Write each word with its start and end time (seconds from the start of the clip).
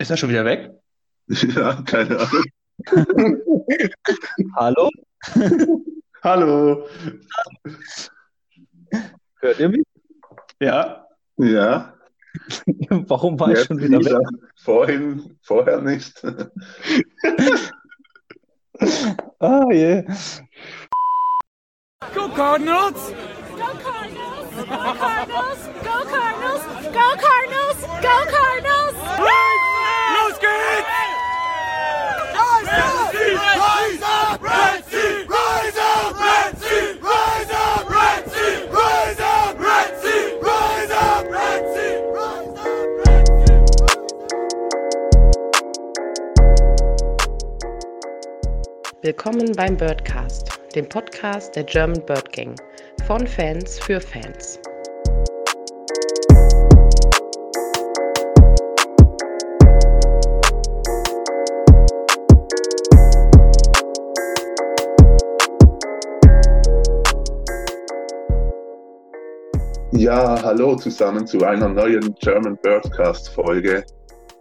Ist 0.00 0.10
er 0.10 0.16
schon 0.16 0.30
wieder 0.30 0.44
weg? 0.46 0.70
Ja, 1.54 1.80
keine 1.82 2.18
Ahnung. 2.18 2.44
Hallo? 4.56 4.90
Hallo. 6.24 6.88
Hört 9.40 9.60
ihr 9.60 9.68
mich? 9.68 9.84
Ja. 10.58 11.06
Ja. 11.36 11.94
Warum 12.88 13.38
war 13.38 13.52
ich 13.52 13.64
schon 13.64 13.78
wieder 13.78 13.98
weg? 13.98 14.16
Vorhin, 14.56 15.38
vorher 15.42 15.82
nicht. 15.82 16.24
ah, 19.38 19.64
je. 19.70 20.04
Go 22.14 22.28
Cardinals! 22.34 23.12
Go 23.54 23.68
Cardinals! 23.84 24.50
Go 24.56 24.64
Cardinals! 24.66 25.68
Go 25.84 25.96
Cardinals! 26.10 26.62
Go 26.90 27.06
Cardinals! 27.20 27.80
Go 28.02 28.16
Cardinals! 28.32 28.94
Los 29.20 29.69
Willkommen 49.02 49.50
beim 49.56 49.78
Birdcast, 49.78 50.60
dem 50.74 50.86
Podcast 50.86 51.56
der 51.56 51.64
German 51.64 52.04
Bird 52.04 52.30
Gang. 52.34 52.54
Von 53.06 53.26
Fans 53.26 53.78
für 53.78 53.98
Fans. 53.98 54.60
Ja, 69.92 70.42
hallo 70.42 70.76
zusammen 70.76 71.26
zu 71.26 71.42
einer 71.42 71.70
neuen 71.70 72.14
German 72.16 72.58
Birdcast 72.58 73.30
Folge. 73.30 73.82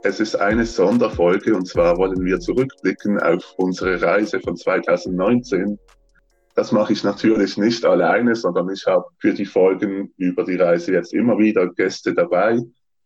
Es 0.01 0.21
ist 0.21 0.35
eine 0.35 0.65
Sonderfolge 0.65 1.53
und 1.53 1.67
zwar 1.67 1.97
wollen 1.97 2.23
wir 2.23 2.39
zurückblicken 2.39 3.19
auf 3.19 3.53
unsere 3.57 4.01
Reise 4.01 4.39
von 4.39 4.55
2019. 4.55 5.77
Das 6.55 6.71
mache 6.71 6.93
ich 6.93 7.03
natürlich 7.03 7.57
nicht 7.57 7.83
alleine, 7.83 8.33
sondern 8.33 8.69
ich 8.69 8.85
habe 8.87 9.05
für 9.19 9.33
die 9.33 9.45
Folgen 9.45 10.13
über 10.15 10.45
die 10.45 10.55
Reise 10.55 10.93
jetzt 10.93 11.13
immer 11.13 11.37
wieder 11.37 11.67
Gäste 11.73 12.13
dabei. 12.13 12.59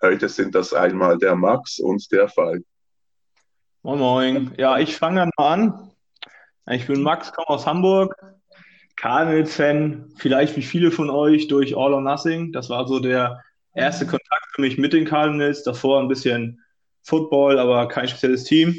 Heute 0.03 0.29
sind 0.29 0.53
das 0.53 0.71
einmal 0.71 1.17
der 1.17 1.35
Max 1.35 1.79
und 1.79 2.11
der 2.11 2.29
Falk. 2.29 2.63
Moin, 3.81 3.99
moin. 3.99 4.51
Ja, 4.57 4.77
ich 4.77 4.95
fange 4.95 5.21
dann 5.21 5.31
mal 5.35 5.53
an. 5.53 5.91
Ich 6.69 6.85
bin 6.85 7.01
Max, 7.01 7.33
komme 7.33 7.49
aus 7.49 7.65
Hamburg. 7.65 8.15
Cardinals-Fan, 8.97 10.13
vielleicht 10.17 10.55
wie 10.55 10.61
viele 10.61 10.91
von 10.91 11.09
euch 11.09 11.47
durch 11.47 11.75
All 11.75 11.93
or 11.93 12.01
Nothing. 12.01 12.51
Das 12.51 12.69
war 12.69 12.87
so 12.87 12.99
der 12.99 13.41
erste 13.73 14.05
Kontakt 14.05 14.45
für 14.53 14.61
mich 14.61 14.77
mit 14.77 14.93
den 14.93 15.05
Cardinals. 15.05 15.63
Davor 15.63 15.99
ein 15.99 16.07
bisschen 16.07 16.62
Football, 17.03 17.59
aber 17.59 17.87
kein 17.87 18.07
spezielles 18.07 18.43
Team. 18.45 18.75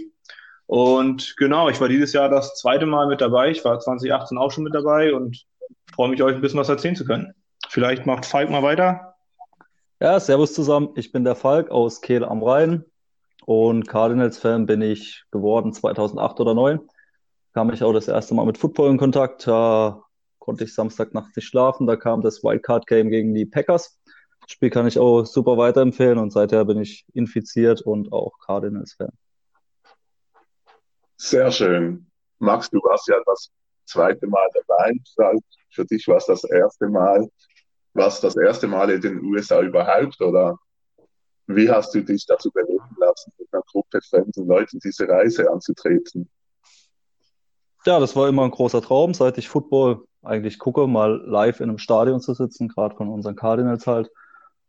Und 0.67 1.37
genau, 1.37 1.69
ich 1.69 1.81
war 1.81 1.89
dieses 1.89 2.13
Jahr 2.13 2.29
das 2.29 2.55
zweite 2.57 2.87
Mal 2.87 3.07
mit 3.07 3.21
dabei. 3.21 3.51
Ich 3.51 3.65
war 3.65 3.79
2018 3.79 4.39
auch 4.39 4.51
schon 4.51 4.65
mit 4.65 4.75
dabei 4.75 5.15
und 5.15 5.45
freue 5.95 6.09
mich, 6.09 6.23
euch 6.23 6.35
ein 6.35 6.41
bisschen 6.41 6.59
was 6.59 6.69
erzählen 6.69 6.97
zu 6.97 7.05
können. 7.05 7.35
Vielleicht 7.69 8.07
macht 8.07 8.27
Falk 8.27 8.51
mal 8.51 8.63
weiter. 8.63 9.15
Ja, 10.01 10.19
servus 10.19 10.55
zusammen. 10.55 10.91
Ich 10.97 11.13
bin 11.13 11.25
der 11.25 11.37
Falk 11.37 11.71
aus 11.71 12.01
Kehl 12.01 12.25
am 12.25 12.43
Rhein 12.43 12.85
und 13.47 13.87
Cardinals-Fan 13.87 14.67
bin 14.67 14.83
ich 14.83 15.25
geworden 15.31 15.73
2008 15.73 16.41
oder 16.41 16.55
2009. 16.55 16.89
Kam 17.53 17.71
ich 17.73 17.83
auch 17.85 17.93
das 17.93 18.09
erste 18.09 18.35
Mal 18.35 18.47
mit 18.47 18.59
Football 18.59 18.91
in 18.91 18.99
Kontakt. 18.99 19.47
Da 19.47 20.03
konnte 20.39 20.65
ich 20.65 20.75
Samstagnacht 20.75 21.37
nicht 21.37 21.47
schlafen. 21.47 21.87
Da 21.87 21.97
kam 21.97 22.23
das 22.23 22.43
Wildcard-Game 22.43 23.11
gegen 23.11 23.35
die 23.35 23.47
Packers. 23.47 23.99
Spiel 24.47 24.71
kann 24.71 24.87
ich 24.87 24.99
auch 24.99 25.25
super 25.25 25.57
weiterempfehlen 25.57 26.19
und 26.19 26.33
seither 26.33 26.65
bin 26.65 26.81
ich 26.81 27.05
infiziert 27.15 27.83
und 27.83 28.13
auch 28.13 28.39
Cardinals-Fan. 28.41 29.13
Sehr 31.17 31.51
schön. 31.51 32.07
Max, 32.39 32.69
du 32.69 32.79
warst 32.79 33.09
ja 33.09 33.17
das 33.25 33.51
zweite 33.87 34.27
Mal 34.27 34.49
dabei. 34.55 34.93
Für 35.71 35.85
dich 35.85 36.07
war 36.09 36.17
es 36.17 36.27
das 36.27 36.45
erste 36.45 36.89
Mal. 36.89 37.29
War 37.95 38.09
es 38.09 38.21
das 38.21 38.37
erste 38.37 38.67
Mal 38.67 38.91
in 38.91 39.01
den 39.01 39.25
USA 39.25 39.61
überhaupt 39.61 40.21
oder 40.21 40.59
wie 41.47 41.71
hast 41.71 41.95
du 41.95 42.03
dich 42.03 42.27
dazu 42.27 42.51
bewegen 42.51 42.97
lassen, 42.99 43.33
mit 43.39 43.49
einer 43.53 43.63
Gruppe 43.63 44.01
fremden 44.03 44.47
Leuten 44.47 44.79
diese 44.81 45.09
Reise 45.09 45.51
anzutreten? 45.51 46.29
Ja, 47.87 48.01
das 48.01 48.17
war 48.17 48.29
immer 48.29 48.45
ein 48.45 48.51
großer 48.51 48.81
Traum, 48.81 49.13
seit 49.13 49.37
ich 49.37 49.49
Football 49.49 50.05
eigentlich 50.23 50.59
gucke, 50.59 50.87
mal 50.87 51.23
live 51.27 51.61
in 51.61 51.69
einem 51.69 51.79
Stadion 51.79 52.21
zu 52.21 52.33
sitzen, 52.33 52.69
gerade 52.69 52.97
von 52.97 53.11
unseren 53.11 53.37
Cardinals 53.37 53.87
halt. 53.87 54.11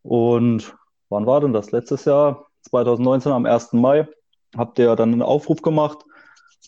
Und 0.06 0.78
wann 1.10 1.26
war 1.26 1.42
denn 1.42 1.52
das? 1.52 1.72
Letztes 1.72 2.06
Jahr, 2.06 2.46
2019, 2.70 3.32
am 3.32 3.48
1. 3.48 3.74
Mai, 3.74 4.08
habt 4.56 4.78
ihr 4.78 4.96
dann 4.96 5.12
einen 5.12 5.24
Aufruf 5.24 5.64
gemacht 5.64 6.06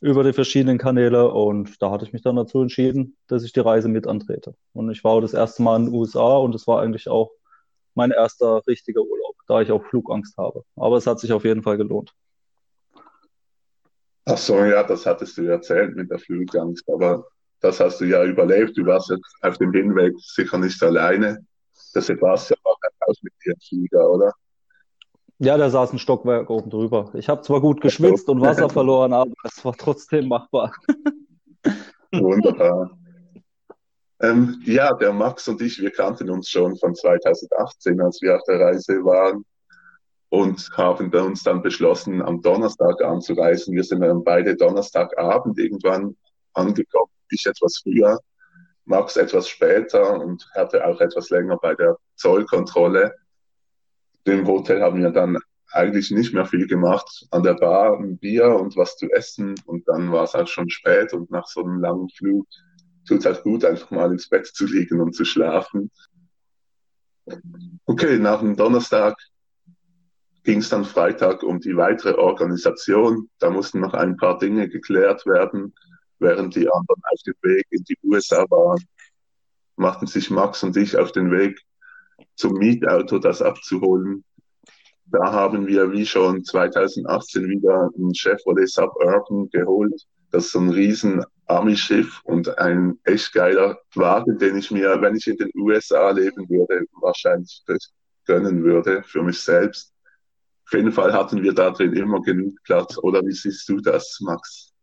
über 0.02 0.24
die 0.24 0.34
verschiedenen 0.34 0.80
Kanäle 0.80 1.32
und 1.32 1.80
da 1.80 1.92
hatte 1.92 2.04
ich 2.04 2.14
mich 2.14 2.24
dann 2.24 2.36
dazu 2.36 2.64
entschieden, 2.64 3.16
dass 3.28 3.44
ich 3.44 3.54
die 3.54 3.60
Reise 3.60 3.90
mit 3.90 4.08
antrete. 4.08 4.56
Und 4.74 4.90
ich 4.90 5.04
war 5.04 5.22
das 5.22 5.36
erste 5.36 5.62
Mal 5.62 5.78
in 5.78 5.86
den 5.86 5.94
USA 5.94 6.38
und 6.38 6.56
es 6.56 6.66
war 6.66 6.82
eigentlich 6.82 7.10
auch 7.10 7.30
mein 7.94 8.10
erster 8.10 8.66
richtiger 8.66 9.02
Urlaub, 9.02 9.36
da 9.48 9.62
ich 9.62 9.72
auch 9.72 9.86
Flugangst 9.86 10.36
habe. 10.38 10.64
Aber 10.76 10.98
es 10.98 11.06
hat 11.06 11.20
sich 11.20 11.32
auf 11.32 11.46
jeden 11.46 11.62
Fall 11.62 11.78
gelohnt. 11.78 12.14
Ach 14.26 14.38
so, 14.38 14.66
ja, 14.66 14.82
das 14.82 15.06
hattest 15.06 15.38
du 15.38 15.44
erzählt 15.44 15.96
mit 15.96 16.10
der 16.10 16.18
Flugangst, 16.18 16.90
aber 16.90 17.28
das 17.60 17.80
hast 17.80 18.02
du 18.02 18.06
ja 18.06 18.24
überlebt. 18.24 18.76
Du 18.76 18.86
warst 18.88 19.12
jetzt 19.12 19.36
auf 19.42 19.60
dem 19.60 19.74
Hinweg 19.74 20.16
sicher 20.18 20.58
nicht 20.58 20.82
alleine. 20.82 21.46
Der 21.98 22.04
Sebastian 22.04 22.60
war 22.64 22.74
auch 23.08 23.14
mit 23.24 23.34
dir 23.44 23.54
im 23.54 23.60
Flieger, 23.60 24.08
oder? 24.08 24.32
Ja, 25.40 25.58
der 25.58 25.72
saß 25.72 25.94
ein 25.94 25.98
Stockwerk 25.98 26.48
oben 26.48 26.70
drüber. 26.70 27.10
Ich 27.16 27.28
habe 27.28 27.42
zwar 27.42 27.60
gut 27.60 27.82
geschwitzt 27.82 28.30
und 28.30 28.40
Wasser 28.40 28.70
verloren, 28.70 29.14
aber 29.14 29.34
es 29.44 29.66
war 29.66 29.74
trotzdem 29.74 30.28
machbar. 30.28 30.72
Wunderbar. 32.12 32.96
Ähm, 34.20 34.62
ja, 34.64 34.94
der 34.94 35.12
Max 35.12 35.48
und 35.48 35.60
ich, 35.60 35.82
wir 35.82 35.90
kannten 35.90 36.30
uns 36.30 36.50
schon 36.50 36.78
von 36.78 36.94
2018, 36.94 38.00
als 38.00 38.22
wir 38.22 38.36
auf 38.36 38.44
der 38.48 38.60
Reise 38.60 39.04
waren 39.04 39.44
und 40.30 40.70
haben 40.78 41.10
uns 41.10 41.42
dann 41.42 41.64
beschlossen, 41.64 42.22
am 42.22 42.44
Donnerstag 42.44 43.04
anzureisen. 43.04 43.74
Wir 43.74 43.84
sind 43.84 44.02
dann 44.02 44.24
beide 44.24 44.56
Donnerstagabend 44.56 45.58
irgendwann 45.58 46.16
angekommen. 46.54 47.12
Ich 47.32 47.44
etwas 47.48 47.82
früher, 47.82 48.20
Max 48.88 49.18
etwas 49.18 49.50
später 49.50 50.20
und 50.20 50.50
hatte 50.56 50.86
auch 50.86 51.00
etwas 51.02 51.30
länger 51.30 51.58
bei 51.58 51.76
der 51.76 51.98
Zollkontrolle. 52.16 53.14
Im 54.24 54.48
Hotel 54.48 54.82
haben 54.82 55.02
wir 55.02 55.12
dann 55.12 55.38
eigentlich 55.72 56.12
nicht 56.12 56.34
mehr 56.34 56.46
viel 56.46 56.68
gemacht. 56.68 57.28
An 57.32 57.44
der 57.44 57.56
Bar 57.56 58.00
ein 58.00 58.18
Bier 58.18 58.48
und 58.48 58.76
was 58.78 58.98
zu 58.98 59.10
essen 59.12 59.56
und 59.66 59.88
dann 59.88 60.12
war 60.12 60.24
es 60.24 60.36
auch 60.36 60.48
schon 60.48 60.70
spät 60.70 61.14
und 61.14 61.30
nach 61.32 61.48
so 61.48 61.64
einem 61.64 61.82
langen 61.82 62.10
Flug 62.10 62.48
tut 63.08 63.20
es 63.20 63.26
halt 63.26 63.44
gut, 63.44 63.64
einfach 63.66 63.92
mal 63.92 64.12
ins 64.12 64.30
Bett 64.30 64.48
zu 64.48 64.66
liegen 64.66 65.02
und 65.02 65.14
zu 65.14 65.26
schlafen. 65.26 65.92
Okay, 67.86 68.20
nach 68.20 68.40
dem 68.40 68.56
Donnerstag 68.56 69.18
ging 70.44 70.60
es 70.60 70.70
dann 70.70 70.86
Freitag 70.86 71.44
um 71.44 71.60
die 71.60 71.76
weitere 71.76 72.14
Organisation. 72.14 73.30
Da 73.40 73.50
mussten 73.50 73.82
noch 73.82 73.94
ein 73.94 74.16
paar 74.16 74.38
Dinge 74.40 74.70
geklärt 74.70 75.26
werden, 75.26 75.74
während 76.20 76.56
die 76.56 76.70
anderen 76.70 77.02
auf 77.12 77.22
dem 77.26 77.36
Weg 77.42 77.66
in 77.70 77.84
die 77.84 77.98
USA 78.04 78.46
waren. 78.50 78.84
Machten 79.76 80.08
sich 80.08 80.30
Max 80.30 80.64
und 80.64 80.76
ich 80.78 80.98
auf 80.98 81.12
den 81.12 81.32
Weg 81.32 81.60
zum 82.36 82.54
Mietauto, 82.54 83.20
das 83.20 83.42
abzuholen. 83.42 84.24
Da 85.06 85.32
haben 85.32 85.68
wir 85.68 85.92
wie 85.92 86.06
schon 86.06 86.44
2018 86.44 87.48
wieder 87.48 87.90
ein 87.98 88.14
Chevrolet 88.14 88.68
Suburban 88.68 89.50
geholt. 89.50 90.06
Das 90.32 90.46
ist 90.46 90.52
so 90.52 90.60
ein 90.60 90.70
riesen 90.70 91.24
Army-Schiff 91.46 92.22
und 92.26 92.58
ein 92.58 93.00
echt 93.06 93.32
geiler 93.34 93.80
Wagen, 93.96 94.38
den 94.38 94.58
ich 94.58 94.70
mir, 94.72 95.02
wenn 95.02 95.16
ich 95.16 95.28
in 95.28 95.38
den 95.38 95.52
USA 95.56 96.12
leben 96.12 96.50
würde, 96.50 96.86
wahrscheinlich 97.00 97.64
gönnen 98.26 98.64
würde 98.64 99.04
für 99.04 99.24
mich 99.24 99.40
selbst. 99.40 99.94
Auf 100.66 100.74
jeden 100.74 100.92
Fall 100.92 101.14
hatten 101.14 101.42
wir 101.42 101.54
da 101.54 101.72
drin 101.72 101.94
immer 101.94 102.22
genug 102.22 102.58
Platz. 102.64 102.98
Oder 102.98 103.26
wie 103.26 103.32
siehst 103.32 103.70
du 103.70 103.80
das, 103.80 104.20
Max? 104.20 104.74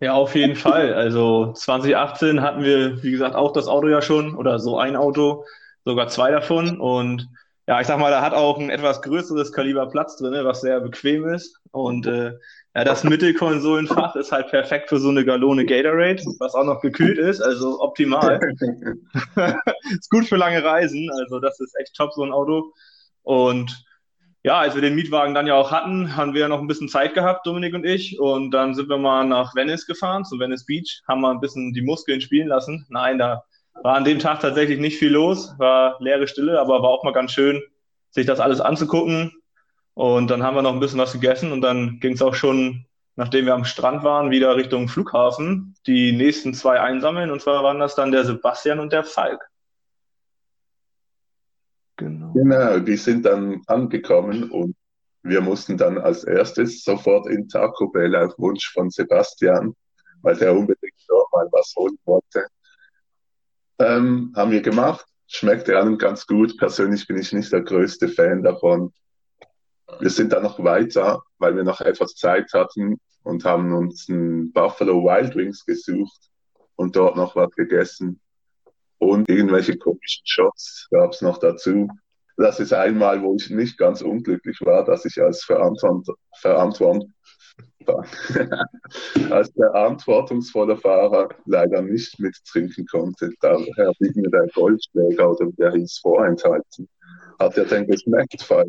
Ja, 0.00 0.14
auf 0.14 0.34
jeden 0.34 0.56
Fall. 0.56 0.94
Also 0.94 1.52
2018 1.52 2.40
hatten 2.40 2.62
wir, 2.62 3.02
wie 3.02 3.10
gesagt, 3.10 3.34
auch 3.34 3.52
das 3.52 3.68
Auto 3.68 3.88
ja 3.88 4.00
schon 4.00 4.34
oder 4.34 4.58
so 4.58 4.78
ein 4.78 4.96
Auto, 4.96 5.44
sogar 5.84 6.08
zwei 6.08 6.30
davon. 6.30 6.80
Und 6.80 7.28
ja, 7.66 7.80
ich 7.80 7.86
sag 7.86 7.98
mal, 7.98 8.10
da 8.10 8.22
hat 8.22 8.32
auch 8.32 8.58
ein 8.58 8.70
etwas 8.70 9.02
größeres 9.02 9.52
Kaliber 9.52 9.86
Platz 9.88 10.16
drin, 10.16 10.32
was 10.44 10.62
sehr 10.62 10.80
bequem 10.80 11.28
ist. 11.28 11.60
Und 11.70 12.06
äh, 12.06 12.32
ja, 12.74 12.84
das 12.84 13.04
Mittelkonsolenfach 13.04 14.16
ist 14.16 14.32
halt 14.32 14.48
perfekt 14.48 14.88
für 14.88 14.98
so 14.98 15.10
eine 15.10 15.24
Galone 15.24 15.66
Gatorade, 15.66 16.22
was 16.38 16.54
auch 16.54 16.64
noch 16.64 16.80
gekühlt 16.80 17.18
ist, 17.18 17.42
also 17.42 17.80
optimal. 17.80 18.40
ist 19.90 20.10
gut 20.10 20.26
für 20.26 20.36
lange 20.36 20.64
Reisen, 20.64 21.10
also 21.20 21.40
das 21.40 21.60
ist 21.60 21.76
echt 21.78 21.94
top, 21.94 22.12
so 22.12 22.22
ein 22.24 22.32
Auto. 22.32 22.72
Und 23.22 23.84
ja, 24.42 24.58
als 24.58 24.74
wir 24.74 24.82
den 24.82 24.94
Mietwagen 24.94 25.34
dann 25.34 25.46
ja 25.46 25.54
auch 25.54 25.70
hatten, 25.70 26.16
haben 26.16 26.32
wir 26.32 26.48
noch 26.48 26.60
ein 26.60 26.66
bisschen 26.66 26.88
Zeit 26.88 27.14
gehabt, 27.14 27.46
Dominik 27.46 27.74
und 27.74 27.84
ich. 27.84 28.18
Und 28.18 28.52
dann 28.52 28.74
sind 28.74 28.88
wir 28.88 28.96
mal 28.96 29.24
nach 29.24 29.54
Venice 29.54 29.86
gefahren, 29.86 30.24
zu 30.24 30.38
Venice 30.38 30.64
Beach, 30.64 31.02
haben 31.06 31.20
mal 31.20 31.32
ein 31.32 31.40
bisschen 31.40 31.74
die 31.74 31.82
Muskeln 31.82 32.20
spielen 32.20 32.48
lassen. 32.48 32.86
Nein, 32.88 33.18
da 33.18 33.44
war 33.82 33.96
an 33.96 34.04
dem 34.04 34.18
Tag 34.18 34.40
tatsächlich 34.40 34.78
nicht 34.78 34.98
viel 34.98 35.12
los, 35.12 35.54
war 35.58 35.96
leere 36.00 36.26
Stille, 36.26 36.58
aber 36.58 36.82
war 36.82 36.88
auch 36.88 37.04
mal 37.04 37.12
ganz 37.12 37.32
schön, 37.32 37.62
sich 38.10 38.26
das 38.26 38.40
alles 38.40 38.60
anzugucken. 38.60 39.32
Und 39.94 40.30
dann 40.30 40.42
haben 40.42 40.56
wir 40.56 40.62
noch 40.62 40.72
ein 40.72 40.80
bisschen 40.80 40.98
was 41.00 41.12
gegessen 41.12 41.52
und 41.52 41.60
dann 41.60 42.00
ging 42.00 42.14
es 42.14 42.22
auch 42.22 42.34
schon, 42.34 42.86
nachdem 43.16 43.44
wir 43.44 43.54
am 43.54 43.64
Strand 43.66 44.04
waren, 44.04 44.30
wieder 44.30 44.56
Richtung 44.56 44.88
Flughafen, 44.88 45.74
die 45.86 46.12
nächsten 46.12 46.54
zwei 46.54 46.80
einsammeln. 46.80 47.30
Und 47.30 47.42
zwar 47.42 47.62
waren 47.62 47.78
das 47.78 47.94
dann 47.94 48.12
der 48.12 48.24
Sebastian 48.24 48.80
und 48.80 48.92
der 48.92 49.04
Falk. 49.04 49.49
Genau. 52.00 52.32
Genau, 52.32 52.78
die 52.78 52.96
sind 52.96 53.26
dann 53.26 53.62
angekommen 53.66 54.50
und 54.50 54.74
wir 55.22 55.42
mussten 55.42 55.76
dann 55.76 55.98
als 55.98 56.24
erstes 56.24 56.82
sofort 56.82 57.26
in 57.26 57.46
Taco 57.46 57.88
Bell 57.88 58.16
auf 58.16 58.32
Wunsch 58.38 58.72
von 58.72 58.88
Sebastian, 58.88 59.76
weil 60.22 60.34
der 60.36 60.56
unbedingt 60.56 60.94
dort 61.06 61.30
mal 61.30 61.46
was 61.52 61.74
holen 61.76 61.98
wollte. 62.06 62.46
Ähm, 63.78 64.32
haben 64.34 64.50
wir 64.50 64.62
gemacht, 64.62 65.04
schmeckte 65.26 65.76
allen 65.76 65.98
ganz 65.98 66.26
gut. 66.26 66.56
Persönlich 66.56 67.06
bin 67.06 67.18
ich 67.18 67.34
nicht 67.34 67.52
der 67.52 67.62
größte 67.62 68.08
Fan 68.08 68.42
davon. 68.42 68.94
Wir 69.98 70.08
sind 70.10 70.32
dann 70.32 70.42
noch 70.42 70.64
weiter, 70.64 71.22
weil 71.36 71.54
wir 71.54 71.64
noch 71.64 71.82
etwas 71.82 72.14
Zeit 72.14 72.50
hatten 72.54 72.98
und 73.24 73.44
haben 73.44 73.74
uns 73.74 74.08
ein 74.08 74.52
Buffalo 74.52 75.04
Wild 75.04 75.36
Wings 75.36 75.66
gesucht 75.66 76.30
und 76.76 76.96
dort 76.96 77.16
noch 77.16 77.36
was 77.36 77.50
gegessen. 77.50 78.22
Und 79.00 79.30
irgendwelche 79.30 79.78
komischen 79.78 80.22
Shots 80.26 80.86
gab 80.90 81.12
es 81.12 81.22
noch 81.22 81.38
dazu. 81.38 81.88
Das 82.36 82.60
ist 82.60 82.72
einmal, 82.72 83.22
wo 83.22 83.34
ich 83.34 83.48
nicht 83.50 83.78
ganz 83.78 84.02
unglücklich 84.02 84.58
war, 84.60 84.84
dass 84.84 85.04
ich 85.06 85.20
als 85.20 85.42
Verantwort 85.42 86.06
Verantwort 86.36 87.04
als 89.30 89.50
verantwortungsvoller 89.52 90.76
Fahrer 90.76 91.28
leider 91.46 91.82
nicht 91.82 92.20
mittrinken 92.20 92.86
konnte. 92.86 93.30
Daher 93.40 93.92
blieb 93.98 94.16
mir 94.16 94.30
der 94.30 94.46
Goldschläger 94.54 95.30
oder 95.30 95.50
der 95.52 95.72
hieß 95.72 95.98
vorenthalten. 95.98 96.88
Hat 97.38 97.56
er 97.56 97.64
denn 97.64 97.86
geschmeckt, 97.86 98.42
Fall? 98.42 98.66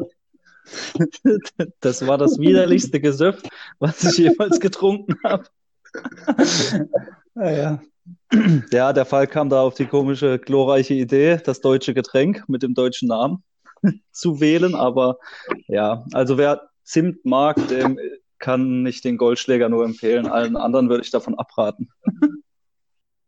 Das 1.82 2.06
war 2.06 2.18
das 2.18 2.40
widerlichste 2.40 3.02
Gesöff, 3.02 3.42
was 3.80 4.04
ich 4.04 4.18
jemals 4.18 4.60
getrunken 4.60 5.16
habe. 5.24 5.46
naja. 7.34 7.82
Ja, 8.72 8.94
der 8.94 9.06
Fall 9.06 9.28
kam 9.28 9.50
da 9.50 9.62
auf 9.62 9.76
die 9.76 9.86
komische, 9.86 10.40
glorreiche 10.40 10.94
Idee, 10.94 11.38
das 11.38 11.62
deutsche 11.62 11.94
Getränk 11.94 12.44
mit 12.48 12.64
dem 12.64 12.74
deutschen 12.74 13.08
Namen 13.08 13.44
zu 14.12 14.40
wählen. 14.40 14.76
Aber 14.76 15.18
ja, 15.68 16.06
also 16.14 16.38
wer 16.38 16.70
Zimt 16.84 17.24
mag, 17.26 17.56
dem 17.68 18.00
kann 18.40 18.86
ich 18.86 19.02
den 19.02 19.18
Goldschläger 19.18 19.70
nur 19.70 19.86
empfehlen. 19.86 20.28
Allen 20.28 20.58
anderen 20.58 20.90
würde 20.90 21.04
ich 21.04 21.12
davon 21.12 21.38
abraten. 21.38 21.90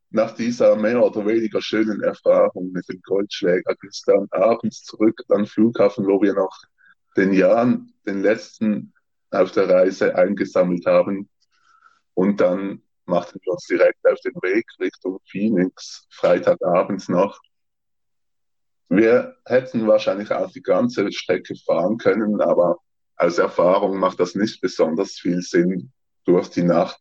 Nach 0.10 0.36
dieser 0.36 0.76
mehr 0.76 1.04
oder 1.04 1.26
weniger 1.26 1.62
schönen 1.62 2.02
Erfahrung 2.02 2.72
mit 2.72 2.88
dem 2.90 3.02
Goldschläger 3.02 3.76
ging 3.76 3.90
es 3.90 4.04
dann 4.06 4.28
abends 4.32 4.84
zurück 4.84 5.20
an 5.30 5.40
den 5.40 5.46
Flughafen, 5.48 6.06
wo 6.06 6.22
wir 6.22 6.34
noch 6.34 6.56
den 7.18 7.34
Jan, 7.34 7.92
den 8.06 8.22
letzten 8.22 8.94
auf 9.32 9.52
der 9.52 9.70
Reise 9.70 10.16
eingesammelt 10.16 10.86
haben. 10.86 11.30
Und 12.14 12.42
dann 12.42 12.82
machten 13.06 13.40
wir 13.44 13.54
uns 13.54 13.66
direkt 13.68 14.06
auf 14.08 14.20
den 14.22 14.36
Weg 14.42 14.66
Richtung 14.80 15.20
Phoenix, 15.30 16.06
Freitagabends 16.10 17.10
noch. 17.10 17.40
Wir 18.90 19.36
hätten 19.46 19.88
wahrscheinlich 19.88 20.32
auch 20.32 20.52
die 20.52 20.62
ganze 20.62 21.12
Strecke 21.12 21.56
fahren 21.56 21.98
können, 21.98 22.42
aber 22.42 22.78
aus 23.16 23.38
Erfahrung 23.38 23.98
macht 23.98 24.20
das 24.20 24.36
nicht 24.36 24.62
besonders 24.62 25.14
viel 25.14 25.42
Sinn 25.42 25.92
durch 26.26 26.50
die 26.50 26.64
Nacht. 26.64 27.00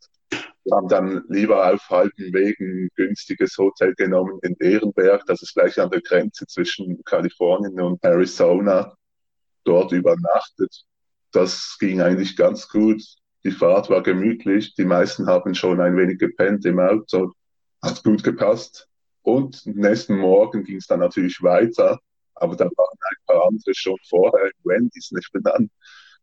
Wir 0.65 0.77
haben 0.77 0.89
dann 0.89 1.25
lieber 1.29 1.73
auf 1.73 1.89
halbem 1.91 2.33
Weg 2.33 2.61
ein 2.61 2.89
günstiges 2.95 3.59
Hotel 3.59 3.95
genommen 3.95 4.39
in 4.43 4.57
Ehrenberg, 4.61 5.27
das 5.27 5.43
ist 5.43 5.55
gleich 5.55 5.81
an 5.81 5.91
der 5.91 6.01
Grenze 6.01 6.47
zwischen 6.47 7.03
Kalifornien 7.05 7.81
und 7.81 8.03
Arizona, 8.05 8.97
dort 9.65 9.93
übernachtet. 9.93 10.85
Das 11.33 11.77
ging 11.79 12.01
eigentlich 12.01 12.37
ganz 12.37 12.69
gut. 12.69 13.03
Die 13.45 13.51
Fahrt 13.51 13.91
war 13.91 14.03
gemütlich. 14.03 14.75
Die 14.75 14.85
meisten 14.85 15.27
haben 15.27 15.55
schon 15.55 15.81
ein 15.81 15.97
wenig 15.97 16.19
gepennt 16.19 16.65
im 16.65 16.79
Auto. 16.79 17.33
Hat 17.83 18.03
gut 18.05 18.23
gepasst. 18.23 18.89
Und 19.23 19.67
nächsten 19.67 20.17
Morgen 20.17 20.65
ging 20.65 20.77
es 20.77 20.87
dann 20.87 21.01
natürlich 21.01 21.43
weiter. 21.43 21.99
Aber 22.35 22.57
da 22.57 22.65
waren 22.65 22.99
ein 23.11 23.27
paar 23.27 23.47
andere 23.47 23.75
schon 23.75 23.97
vorher 24.09 24.47
in 24.47 24.53
Wendy's 24.65 25.13
nicht 25.13 25.31
benannt 25.33 25.71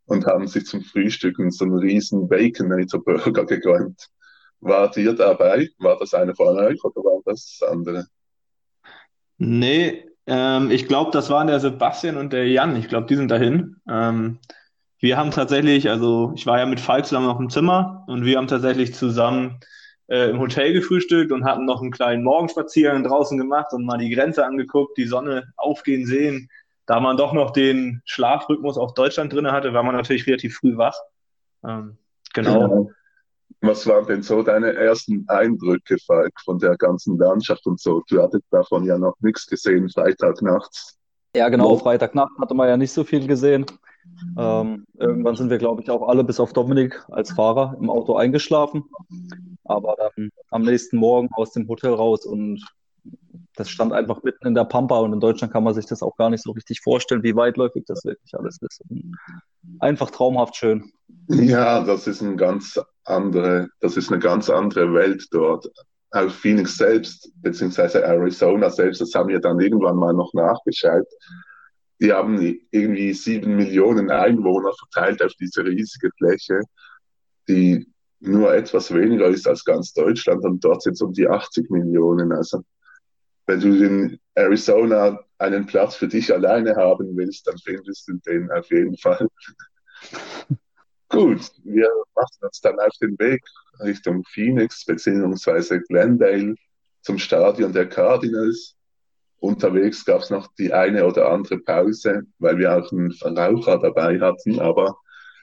und 0.06 0.25
haben 0.25 0.48
sich 0.48 0.66
zum 0.66 0.81
Frühstücken 0.81 1.51
so 1.51 1.66
einen 1.66 1.77
riesen 1.77 2.27
Baconator 2.27 3.04
Burger 3.04 3.45
gegönnt. 3.45 4.07
Wart 4.60 4.98
ihr 4.98 5.13
dabei? 5.13 5.69
War 5.77 5.98
das 5.98 6.13
eine 6.13 6.36
von 6.36 6.57
euch 6.57 6.83
oder 6.83 7.01
war 7.01 7.22
das 7.25 7.62
andere? 7.65 8.07
Nee, 9.38 10.06
ähm, 10.27 10.69
ich 10.72 10.88
glaube, 10.88 11.12
das 11.12 11.30
waren 11.30 11.48
der 11.48 11.60
Sebastian 11.60 12.18
und 12.18 12.33
der 12.33 12.48
Jan. 12.48 12.75
Ich 12.75 12.89
glaube, 12.89 13.07
die 13.07 13.15
sind 13.15 13.31
dahin. 13.31 13.77
Ähm, 13.89 14.39
wir 15.00 15.18
haben 15.18 15.31
tatsächlich, 15.31 15.90
also 15.90 16.34
ich 16.36 16.46
war 16.46 16.60
ja 16.60 16.66
mit 16.66 16.80
Falk 16.80 17.06
zusammen 17.06 17.28
noch 17.28 17.40
im 17.40 17.50
Zimmer 17.50 18.04
und 18.07 18.25
wir 18.25 18.38
haben 18.38 18.48
tatsächlich 18.48 18.94
zusammen 18.94 19.60
äh, 20.07 20.30
im 20.30 20.40
Hotel 20.40 20.74
gefrühstückt 20.74 21.31
und 21.31 21.46
hatten 21.46 21.66
noch 21.66 21.81
einen 21.81 21.92
kleinen 21.92 22.24
Morgenspaziergang 22.24 23.04
draußen 23.04 23.38
gemacht 23.38 23.68
und 23.72 23.86
mal 23.86 23.98
die 23.98 24.10
Grenze 24.10 24.46
angeguckt, 24.46 24.98
die 24.98 25.06
Sonne 25.06 25.54
aufgehen 25.56 26.06
sehen. 26.06 26.50
Da 26.86 27.00
man 27.00 27.18
doch 27.18 27.34
noch 27.34 27.51
den 27.51 28.01
Schlafrhythmus 28.06 28.78
auf 28.78 28.94
Deutschland 28.94 29.31
drin 29.31 29.51
hatte, 29.51 29.74
war 29.74 29.84
man 29.84 29.96
natürlich 29.96 30.28
relativ 30.28 30.57
früh 30.57 30.75
wach. 30.75 30.98
Ähm, 31.63 31.98
genau. 32.34 32.68
genau. 32.68 32.92
Was 33.62 33.86
waren 33.88 34.07
denn 34.07 34.24
so 34.24 34.42
deine 34.42 34.74
ersten 34.74 35.25
Eindrücke, 35.28 35.98
Falk, 36.06 36.34
von 36.44 36.60
der 36.60 36.78
ganzen 36.78 37.18
Landschaft 37.18 37.66
und 37.68 37.80
so? 37.80 38.01
Du 38.10 38.22
hattest 38.22 38.46
davon 38.51 38.86
ja 38.86 38.98
noch 38.98 39.16
nichts 39.19 39.46
gesehen, 39.48 39.90
Freitagnachts. 39.90 40.98
Ja, 41.36 41.50
genau, 41.50 41.78
Freitagnacht 41.78 42.31
hatte 42.40 42.54
man 42.56 42.68
ja 42.68 42.78
nicht 42.78 42.92
so 42.92 43.04
viel 43.04 43.28
gesehen. 43.28 43.66
Ähm, 44.38 44.86
irgendwann 44.98 45.36
sind 45.36 45.50
wir, 45.50 45.57
glaube 45.57 45.81
ich, 45.81 45.90
auch 45.90 46.07
alle 46.07 46.24
bis 46.24 46.40
auf 46.40 46.54
Dominik 46.54 47.04
als 47.10 47.31
Fahrer 47.31 47.75
im 47.80 47.90
Auto 47.90 48.16
eingeschlafen. 48.16 48.86
Aber 49.63 49.96
dann 49.98 50.30
am 50.50 50.63
nächsten 50.63 50.98
Morgen 50.98 51.30
aus 51.34 51.51
dem 51.51 51.68
Hotel 51.68 51.94
raus 51.94 52.25
und 52.25 52.63
das 53.56 53.69
stand 53.69 53.92
einfach 53.92 54.24
mitten 54.24 54.48
in 54.48 54.56
der 54.56 54.63
Pampa 54.66 55.00
und 55.00 55.13
in 55.13 55.19
Deutschland 55.19 55.51
kann 55.51 55.63
man 55.63 55.74
sich 55.74 55.86
das 55.86 56.01
auch 56.01 56.16
gar 56.16 56.30
nicht 56.30 56.44
so 56.44 56.51
richtig 56.51 56.81
vorstellen, 56.81 57.24
wie 57.24 57.36
weitläufig 57.36 57.84
das 57.86 58.06
wirklich 58.06 58.34
alles 58.34 58.57
ist. 58.62 58.81
Und 58.90 59.16
einfach 59.80 60.12
traumhaft 60.12 60.56
schön. 60.56 60.92
Ja, 61.28 61.84
das 61.84 62.07
ist 62.07 62.22
ein 62.22 62.38
ganz 62.38 62.80
andere, 63.04 63.68
das 63.82 63.98
ist 63.98 64.12
eine 64.12 64.20
ganz 64.20 64.50
andere 64.50 64.94
Welt 64.94 65.27
dort. 65.32 65.70
Auch 66.12 66.29
Phoenix 66.29 66.77
selbst, 66.77 67.32
beziehungsweise 67.41 68.03
Arizona 68.03 68.70
selbst, 68.70 69.01
das 69.01 69.13
haben 69.13 69.29
wir 69.29 69.39
dann 69.39 69.60
irgendwann 69.60 69.98
mal 69.98 70.13
noch 70.13 70.34
nachgeschaut 70.34 71.06
die 72.00 72.13
haben 72.13 72.60
irgendwie 72.72 73.13
sieben 73.13 73.56
Millionen 73.56 74.10
Einwohner 74.10 74.72
verteilt 74.74 75.22
auf 75.22 75.34
diese 75.39 75.63
riesige 75.65 76.10
Fläche, 76.18 76.62
die 77.48 77.88
nur 78.22 78.53
etwas 78.53 78.94
weniger 78.94 79.27
ist 79.27 79.48
als 79.48 79.63
ganz 79.63 79.94
Deutschland 79.94 80.44
und 80.44 80.63
dort 80.63 80.84
sind 80.84 80.94
es 80.94 81.01
um 81.01 81.13
die 81.13 81.27
80 81.27 81.70
Millionen. 81.70 82.32
Also 82.32 82.63
wenn 83.48 83.60
du 83.60 83.84
in 83.84 84.20
Arizona 84.36 85.20
einen 85.38 85.65
Platz 85.65 85.96
für 85.96 86.08
dich 86.08 86.34
alleine 86.34 86.75
haben 86.75 87.15
willst, 87.15 87.48
dann 87.48 87.58
findest 87.58 88.08
du 88.08 88.13
den 88.25 88.51
auf 88.51 88.70
jeden 88.70 88.98
Fall. 88.98 89.27
Gut, 91.10 91.51
wir 91.63 91.89
machen 92.15 92.38
uns 92.41 92.62
dann 92.62 92.79
auf 92.79 92.94
den 93.01 93.18
Weg 93.20 93.41
Richtung 93.79 94.24
Phoenix 94.25 94.86
beziehungsweise 94.86 95.82
Glendale 95.82 96.56
zum 97.01 97.18
Stadion 97.18 97.74
der 97.74 97.89
Cardinals 97.89 98.75
unterwegs 99.39 100.05
gab 100.05 100.22
es 100.22 100.29
noch 100.29 100.48
die 100.58 100.74
eine 100.74 101.05
oder 101.05 101.29
andere 101.29 101.60
Pause, 101.60 102.24
weil 102.39 102.58
wir 102.58 102.75
auch 102.75 102.91
einen 102.91 103.12
Raucher 103.38 103.79
dabei 103.79 104.19
hatten, 104.19 104.60
aber 104.60 104.98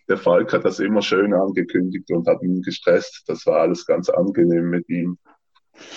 der 0.08 0.18
Falk 0.18 0.52
hat 0.52 0.64
das 0.64 0.78
immer 0.78 1.02
schön 1.02 1.34
angekündigt 1.34 2.10
und 2.10 2.28
hat 2.28 2.42
ihn 2.42 2.62
gestresst. 2.62 3.24
Das 3.26 3.44
war 3.46 3.60
alles 3.60 3.84
ganz 3.86 4.08
angenehm 4.08 4.70
mit 4.70 4.88
ihm. 4.88 5.18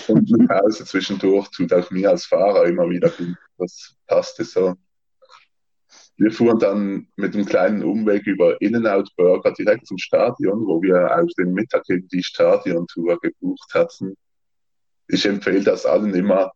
Und 0.07 0.33
eine 0.33 0.47
Pause 0.47 0.83
zwischendurch 0.85 1.49
tut 1.49 1.71
auch 1.73 1.89
mir 1.91 2.09
als 2.09 2.25
Fahrer 2.25 2.65
immer 2.65 2.89
wieder 2.89 3.09
gut. 3.09 3.37
Das 3.57 3.95
passte 4.07 4.43
so. 4.43 4.75
Wir 6.17 6.31
fuhren 6.31 6.59
dann 6.59 7.07
mit 7.15 7.33
einem 7.33 7.45
kleinen 7.45 7.83
Umweg 7.83 8.27
über 8.27 8.59
In-N-Out 8.61 9.09
Burger 9.15 9.53
direkt 9.53 9.87
zum 9.87 9.97
Stadion, 9.97 10.65
wo 10.65 10.81
wir 10.81 11.17
auf 11.17 11.29
den 11.37 11.53
Mittag 11.53 11.83
in 11.87 12.07
die 12.09 12.23
Stadiontour 12.23 13.19
gebucht 13.21 13.73
hatten. 13.73 14.15
Ich 15.07 15.25
empfehle 15.25 15.63
das 15.63 15.85
allen 15.85 16.13
immer, 16.13 16.51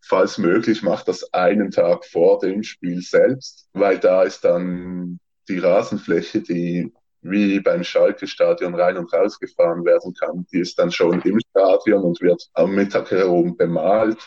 falls 0.00 0.38
möglich, 0.38 0.82
macht 0.82 1.08
das 1.08 1.32
einen 1.32 1.70
Tag 1.70 2.04
vor 2.04 2.38
dem 2.38 2.62
Spiel 2.62 3.00
selbst, 3.00 3.68
weil 3.72 3.98
da 3.98 4.22
ist 4.22 4.44
dann 4.44 5.20
die 5.48 5.58
Rasenfläche, 5.58 6.40
die 6.40 6.92
wie 7.22 7.60
beim 7.60 7.84
Schalke-Stadion 7.84 8.74
rein 8.74 8.96
und 8.96 9.12
raus 9.12 9.38
gefahren 9.38 9.84
werden 9.84 10.14
kann, 10.14 10.46
die 10.52 10.60
ist 10.60 10.78
dann 10.78 10.90
schon 10.90 11.20
im 11.22 11.38
Stadion 11.50 12.02
und 12.02 12.20
wird 12.20 12.48
am 12.54 12.74
Mittag 12.74 13.10
herum 13.10 13.56
bemalt. 13.56 14.18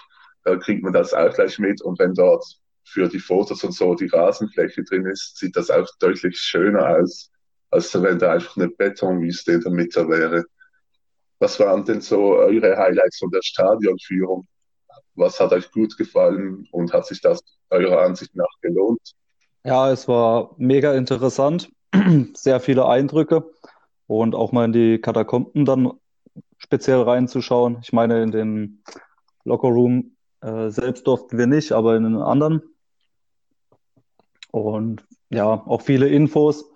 Da 0.44 0.58
kriegt 0.58 0.84
man 0.84 0.94
das 0.94 1.14
auch 1.14 1.34
gleich 1.34 1.58
mit. 1.58 1.82
Und 1.82 1.98
wenn 2.00 2.14
dort 2.14 2.46
für 2.84 3.08
die 3.08 3.20
Fotos 3.20 3.64
und 3.64 3.74
so 3.74 3.96
die 3.96 4.08
Rasenfläche 4.08 4.84
drin 4.84 5.08
ist, 5.08 5.38
sieht 5.38 5.56
das 5.56 5.72
auch 5.72 5.88
deutlich 6.00 6.38
schöner 6.38 7.00
aus, 7.00 7.32
als 7.72 8.00
wenn 8.00 8.20
da 8.20 8.34
einfach 8.34 8.58
eine 8.58 8.70
Betonwüste 8.70 9.54
in 9.54 9.62
der 9.62 9.72
Mitte 9.72 10.08
wäre. 10.08 10.44
Was 11.40 11.60
waren 11.60 11.84
denn 11.86 12.02
so 12.02 12.36
eure 12.36 12.78
Highlights 12.78 13.18
von 13.18 13.32
der 13.32 13.42
Stadionführung? 13.42 14.48
Was 15.16 15.40
hat 15.40 15.52
euch 15.52 15.72
gut 15.72 15.98
gefallen 15.98 16.68
und 16.72 16.94
hat 16.94 17.06
sich 17.06 17.22
das 17.22 17.42
eurer 17.70 18.02
Ansicht 18.02 18.36
nach 18.36 18.48
gelohnt? 18.62 19.14
Ja, 19.64 19.92
es 19.92 20.08
war 20.08 20.56
mega 20.58 20.94
interessant, 20.94 21.72
sehr 22.36 22.60
viele 22.60 22.88
Eindrücke 22.88 23.50
und 24.08 24.36
auch 24.36 24.52
mal 24.52 24.66
in 24.66 24.74
die 24.74 25.00
Katakomben 25.00 25.66
dann 25.66 25.92
speziell 26.58 27.02
reinzuschauen. 27.02 27.80
Ich 27.82 27.94
meine, 27.94 28.24
in 28.24 28.32
den 28.32 28.84
Lockerroom 29.46 30.16
äh, 30.42 30.70
selbst 30.70 31.08
durften 31.08 31.38
wir 31.38 31.48
nicht, 31.48 31.72
aber 31.72 31.96
in 31.96 32.04
den 32.04 32.18
anderen. 32.18 32.62
Und 34.52 35.06
ja, 35.30 35.64
auch 35.66 35.82
viele 35.82 36.08
Infos. 36.08 36.70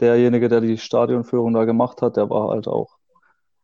Derjenige, 0.00 0.48
der 0.48 0.60
die 0.60 0.78
Stadionführung 0.78 1.52
da 1.52 1.64
gemacht 1.64 2.02
hat, 2.02 2.16
der 2.16 2.28
war 2.30 2.50
halt 2.50 2.66
auch, 2.66 2.96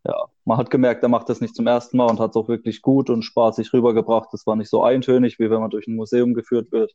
ja, 0.04 0.26
man 0.48 0.56
hat 0.56 0.70
gemerkt, 0.70 1.02
er 1.02 1.10
macht 1.10 1.28
das 1.28 1.42
nicht 1.42 1.54
zum 1.54 1.66
ersten 1.66 1.98
Mal 1.98 2.06
und 2.06 2.18
hat 2.18 2.30
es 2.30 2.36
auch 2.36 2.48
wirklich 2.48 2.80
gut 2.80 3.10
und 3.10 3.22
spaßig 3.22 3.70
rübergebracht. 3.74 4.30
Das 4.32 4.46
war 4.46 4.56
nicht 4.56 4.70
so 4.70 4.82
eintönig, 4.82 5.38
wie 5.38 5.50
wenn 5.50 5.60
man 5.60 5.68
durch 5.68 5.86
ein 5.86 5.94
Museum 5.94 6.32
geführt 6.32 6.72
wird. 6.72 6.94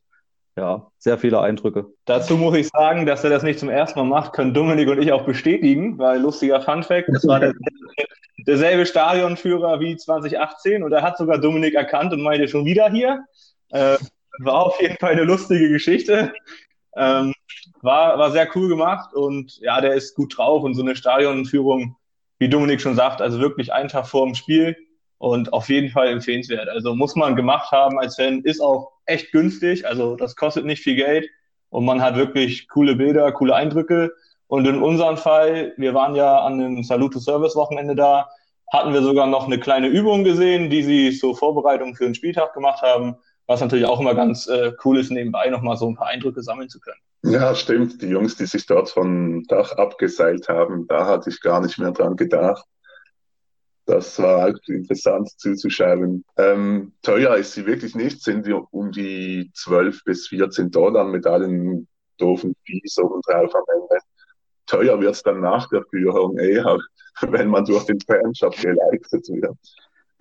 Ja, 0.56 0.90
sehr 0.98 1.18
viele 1.18 1.40
Eindrücke. 1.40 1.86
Dazu 2.04 2.36
muss 2.36 2.56
ich 2.56 2.68
sagen, 2.68 3.06
dass 3.06 3.22
er 3.22 3.30
das 3.30 3.44
nicht 3.44 3.60
zum 3.60 3.68
ersten 3.68 3.98
Mal 3.98 4.06
macht, 4.06 4.32
können 4.32 4.54
Dominik 4.54 4.88
und 4.88 5.00
ich 5.00 5.12
auch 5.12 5.24
bestätigen, 5.24 5.98
weil 5.98 6.20
lustiger 6.20 6.60
Funfact, 6.60 7.08
das 7.12 7.26
war 7.26 7.38
der, 7.40 7.54
derselbe 8.46 8.86
Stadionführer 8.86 9.78
wie 9.78 9.96
2018 9.96 10.82
und 10.82 10.92
er 10.92 11.02
hat 11.02 11.16
sogar 11.16 11.38
Dominik 11.38 11.74
erkannt 11.74 12.12
und 12.12 12.22
meinte 12.22 12.48
schon 12.48 12.64
wieder 12.64 12.90
hier. 12.90 13.24
Äh, 13.70 13.96
war 14.40 14.66
auf 14.66 14.80
jeden 14.80 14.96
Fall 14.96 15.12
eine 15.12 15.24
lustige 15.24 15.68
Geschichte. 15.68 16.32
Ähm, 16.96 17.32
war, 17.82 18.18
war 18.18 18.32
sehr 18.32 18.48
cool 18.56 18.68
gemacht 18.68 19.14
und 19.14 19.58
ja, 19.60 19.80
der 19.80 19.94
ist 19.94 20.16
gut 20.16 20.36
drauf 20.36 20.64
und 20.64 20.74
so 20.74 20.82
eine 20.82 20.96
Stadionführung, 20.96 21.96
wie 22.44 22.48
Dominik 22.50 22.82
schon 22.82 22.94
sagt, 22.94 23.22
also 23.22 23.40
wirklich 23.40 23.72
einen 23.72 23.88
Tag 23.88 24.06
vor 24.06 24.26
dem 24.26 24.34
Spiel 24.34 24.76
und 25.16 25.54
auf 25.54 25.70
jeden 25.70 25.88
Fall 25.88 26.08
empfehlenswert. 26.08 26.68
Also 26.68 26.94
muss 26.94 27.16
man 27.16 27.36
gemacht 27.36 27.72
haben 27.72 27.98
als 27.98 28.16
Fan, 28.16 28.42
ist 28.42 28.60
auch 28.60 28.92
echt 29.06 29.32
günstig, 29.32 29.86
also 29.86 30.14
das 30.14 30.36
kostet 30.36 30.66
nicht 30.66 30.82
viel 30.82 30.96
Geld 30.96 31.26
und 31.70 31.86
man 31.86 32.02
hat 32.02 32.16
wirklich 32.16 32.68
coole 32.68 32.96
Bilder, 32.96 33.32
coole 33.32 33.54
Eindrücke. 33.54 34.12
Und 34.46 34.66
in 34.66 34.82
unserem 34.82 35.16
Fall, 35.16 35.72
wir 35.78 35.94
waren 35.94 36.14
ja 36.14 36.40
an 36.40 36.60
einem 36.60 36.84
Salute 36.84 37.18
Service 37.18 37.56
Wochenende 37.56 37.94
da, 37.94 38.28
hatten 38.70 38.92
wir 38.92 39.02
sogar 39.02 39.26
noch 39.26 39.46
eine 39.46 39.58
kleine 39.58 39.88
Übung 39.88 40.22
gesehen, 40.22 40.68
die 40.68 40.82
sie 40.82 41.18
zur 41.18 41.34
Vorbereitung 41.34 41.96
für 41.96 42.04
den 42.04 42.14
Spieltag 42.14 42.52
gemacht 42.52 42.82
haben 42.82 43.16
was 43.46 43.60
natürlich 43.60 43.84
auch 43.84 44.00
immer 44.00 44.14
ganz 44.14 44.46
äh, 44.46 44.72
cool 44.84 44.98
ist, 44.98 45.10
nebenbei 45.10 45.48
nochmal 45.48 45.76
so 45.76 45.88
ein 45.88 45.96
paar 45.96 46.08
Eindrücke 46.08 46.42
sammeln 46.42 46.68
zu 46.68 46.80
können. 46.80 47.00
Ja, 47.26 47.54
stimmt. 47.54 48.02
Die 48.02 48.08
Jungs, 48.08 48.36
die 48.36 48.44
sich 48.44 48.66
dort 48.66 48.90
vom 48.90 49.44
Dach 49.44 49.72
abgeseilt 49.72 50.48
haben, 50.50 50.86
da 50.86 51.06
hatte 51.06 51.30
ich 51.30 51.40
gar 51.40 51.62
nicht 51.62 51.78
mehr 51.78 51.90
dran 51.90 52.16
gedacht. 52.16 52.64
Das 53.86 54.18
war 54.18 54.48
auch 54.48 54.68
interessant 54.68 55.30
zuzuschauen. 55.38 56.24
Ähm, 56.36 56.92
teuer 57.02 57.36
ist 57.36 57.52
sie 57.52 57.64
wirklich 57.64 57.94
nicht, 57.94 58.22
sind 58.22 58.46
wir 58.46 58.66
um 58.72 58.92
die 58.92 59.50
12 59.54 60.04
bis 60.04 60.28
14 60.28 60.70
Dollar 60.70 61.04
mit 61.04 61.26
allen 61.26 61.88
doofen 62.18 62.54
Fees 62.64 62.98
oben 62.98 63.22
drauf 63.22 63.54
am 63.54 63.64
Ende. 63.74 64.02
Teuer 64.66 65.00
wird's 65.00 65.22
dann 65.22 65.40
nach 65.40 65.68
der 65.70 65.82
Führung 65.90 66.36
eher, 66.38 66.78
wenn 67.22 67.48
man 67.48 67.64
durch 67.64 67.84
den 67.84 68.00
Fanshop 68.00 68.54
geleitet 68.56 69.28
wird. 69.28 69.56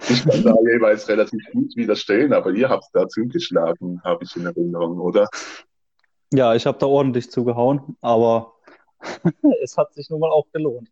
Ich 0.09 0.23
kann 0.25 0.43
da 0.43 0.55
jeweils 0.71 1.07
relativ 1.09 1.45
gut 1.51 1.75
widerstehen, 1.75 2.31
aber 2.33 2.51
ihr 2.51 2.69
habt 2.69 2.85
da 2.93 3.07
zugeschlagen, 3.07 4.01
habe 4.03 4.23
ich 4.23 4.35
in 4.37 4.45
Erinnerung, 4.45 4.99
oder? 4.99 5.27
Ja, 6.33 6.55
ich 6.55 6.65
habe 6.65 6.79
da 6.79 6.87
ordentlich 6.87 7.29
zugehauen, 7.29 7.95
aber 8.01 8.53
es 9.61 9.77
hat 9.77 9.93
sich 9.93 10.09
nun 10.09 10.19
mal 10.19 10.31
auch 10.31 10.47
gelohnt, 10.51 10.89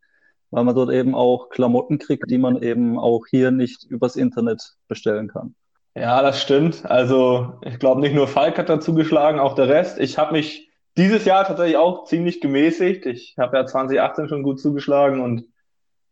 weil 0.51 0.63
man 0.63 0.75
dort 0.75 0.91
eben 0.91 1.15
auch 1.15 1.49
Klamotten 1.49 1.97
kriegt, 1.97 2.29
die 2.29 2.37
man 2.37 2.61
eben 2.61 2.99
auch 2.99 3.25
hier 3.27 3.49
nicht 3.49 3.83
übers 3.85 4.15
Internet 4.15 4.75
bestellen 4.87 5.29
kann. 5.29 5.55
Ja, 5.95 6.21
das 6.21 6.39
stimmt. 6.39 6.85
Also 6.85 7.59
ich 7.65 7.79
glaube, 7.79 8.01
nicht 8.01 8.13
nur 8.13 8.27
Falk 8.27 8.59
hat 8.59 8.69
da 8.69 8.79
zugeschlagen, 8.79 9.39
auch 9.39 9.55
der 9.55 9.67
Rest. 9.67 9.99
Ich 9.99 10.19
habe 10.19 10.33
mich 10.33 10.69
dieses 10.95 11.25
Jahr 11.25 11.43
tatsächlich 11.45 11.77
auch 11.77 12.05
ziemlich 12.05 12.39
gemäßigt. 12.39 13.07
Ich 13.07 13.35
habe 13.39 13.57
ja 13.57 13.65
2018 13.65 14.29
schon 14.29 14.43
gut 14.43 14.59
zugeschlagen 14.59 15.21
und 15.21 15.45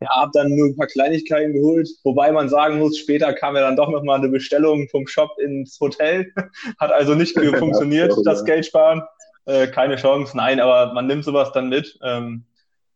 ja, 0.01 0.09
habe 0.15 0.31
dann 0.33 0.55
nur 0.55 0.69
ein 0.69 0.75
paar 0.75 0.87
Kleinigkeiten 0.87 1.53
geholt, 1.53 1.89
wobei 2.03 2.31
man 2.31 2.47
sagen 2.47 2.79
muss, 2.79 2.97
später 2.97 3.33
kam 3.33 3.55
ja 3.55 3.61
dann 3.61 3.75
doch 3.75 3.89
nochmal 3.89 4.17
eine 4.17 4.29
Bestellung 4.29 4.87
vom 4.89 5.05
Shop 5.07 5.29
ins 5.39 5.77
Hotel. 5.79 6.33
Hat 6.79 6.91
also 6.91 7.15
nicht 7.15 7.37
funktioniert, 7.59 8.13
das 8.25 8.43
Geld 8.43 8.65
sparen. 8.65 9.03
Äh, 9.45 9.67
keine 9.67 9.95
Chance, 9.95 10.35
nein, 10.35 10.59
aber 10.59 10.93
man 10.93 11.07
nimmt 11.07 11.23
sowas 11.23 11.51
dann 11.51 11.69
mit. 11.69 11.97
Ähm, 12.03 12.45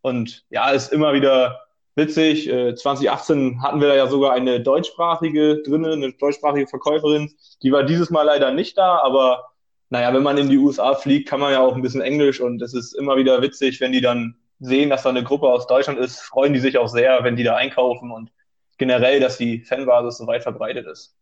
und 0.02 0.46
ja, 0.50 0.72
ist 0.72 0.92
immer 0.92 1.14
wieder 1.14 1.62
witzig. 1.96 2.50
Äh, 2.50 2.76
2018 2.76 3.62
hatten 3.62 3.82
wir 3.82 3.88
da 3.88 3.96
ja 3.96 4.08
sogar 4.08 4.34
eine 4.34 4.62
deutschsprachige 4.62 5.62
drinne, 5.64 5.94
eine 5.94 6.14
deutschsprachige 6.14 6.68
Verkäuferin. 6.68 7.34
Die 7.62 7.72
war 7.72 7.84
dieses 7.84 8.10
Mal 8.10 8.24
leider 8.24 8.52
nicht 8.52 8.78
da, 8.78 9.00
aber 9.00 9.50
naja, 9.90 10.14
wenn 10.14 10.24
man 10.24 10.38
in 10.38 10.50
die 10.50 10.58
USA 10.58 10.96
fliegt, 10.96 11.30
kann 11.30 11.40
man 11.40 11.52
ja 11.52 11.60
auch 11.60 11.76
ein 11.76 11.82
bisschen 11.82 12.02
Englisch 12.02 12.42
und 12.42 12.62
es 12.62 12.74
ist 12.74 12.94
immer 12.94 13.16
wieder 13.16 13.42
witzig, 13.42 13.80
wenn 13.80 13.92
die 13.92 14.02
dann 14.02 14.36
sehen, 14.60 14.90
dass 14.90 15.04
da 15.04 15.10
eine 15.10 15.24
Gruppe 15.24 15.48
aus 15.48 15.68
Deutschland 15.68 16.00
ist, 16.00 16.20
freuen 16.22 16.54
die 16.54 16.60
sich 16.60 16.78
auch 16.78 16.88
sehr, 16.88 17.24
wenn 17.24 17.36
die 17.36 17.44
da 17.44 17.56
einkaufen 17.56 18.12
und 18.12 18.32
generell, 18.78 19.20
dass 19.20 19.38
die 19.38 19.62
Fanbasis 19.62 20.18
so 20.18 20.28
weit 20.28 20.44
verbreitet 20.44 20.88
ist. 20.88 21.16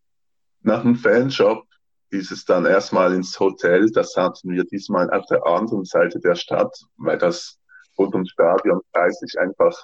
Nach 0.62 0.84
dem 0.84 0.96
Fanshop 0.96 1.66
ist 2.12 2.32
es 2.32 2.46
dann 2.46 2.66
erstmal 2.66 3.14
ins 3.14 3.40
Hotel. 3.40 3.90
Das 3.92 4.16
hatten 4.16 4.52
wir 4.52 4.66
diesmal 4.66 5.10
auf 5.12 5.26
der 5.28 5.46
anderen 5.46 5.86
Seite 5.86 6.20
der 6.20 6.36
Stadt, 6.36 6.76
weil 6.98 7.18
das 7.18 7.58
rund 7.98 8.14
ums 8.14 8.32
Stadion 8.32 8.82
preislich 8.92 9.40
einfach 9.40 9.76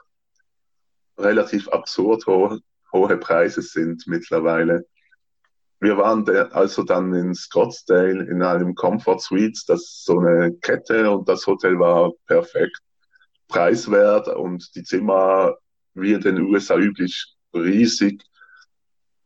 relativ 1.18 1.68
absurd 1.70 2.26
hohe, 2.28 2.60
hohe 2.92 3.18
Preise 3.18 3.62
sind 3.62 4.06
mittlerweile. 4.08 4.86
Wir 5.80 5.98
waren 5.98 6.28
also 6.52 6.84
dann 6.84 7.14
in 7.14 7.34
Scottsdale 7.34 8.26
in 8.26 8.42
einem 8.42 8.76
Comfort 8.76 9.20
Suites, 9.20 9.66
das 9.66 9.82
ist 9.82 10.06
so 10.06 10.20
eine 10.20 10.54
Kette 10.54 11.12
und 11.12 11.30
das 11.30 11.46
Hotel 11.46 11.80
war 11.80 12.12
perfekt 12.26 12.78
preiswert 13.48 14.28
und 14.28 14.76
die 14.76 14.84
Zimmer 14.84 15.56
wie 15.94 16.14
in 16.14 16.22
den 16.22 16.42
USA 16.42 16.78
üblich 16.78 17.36
riesig 17.54 18.24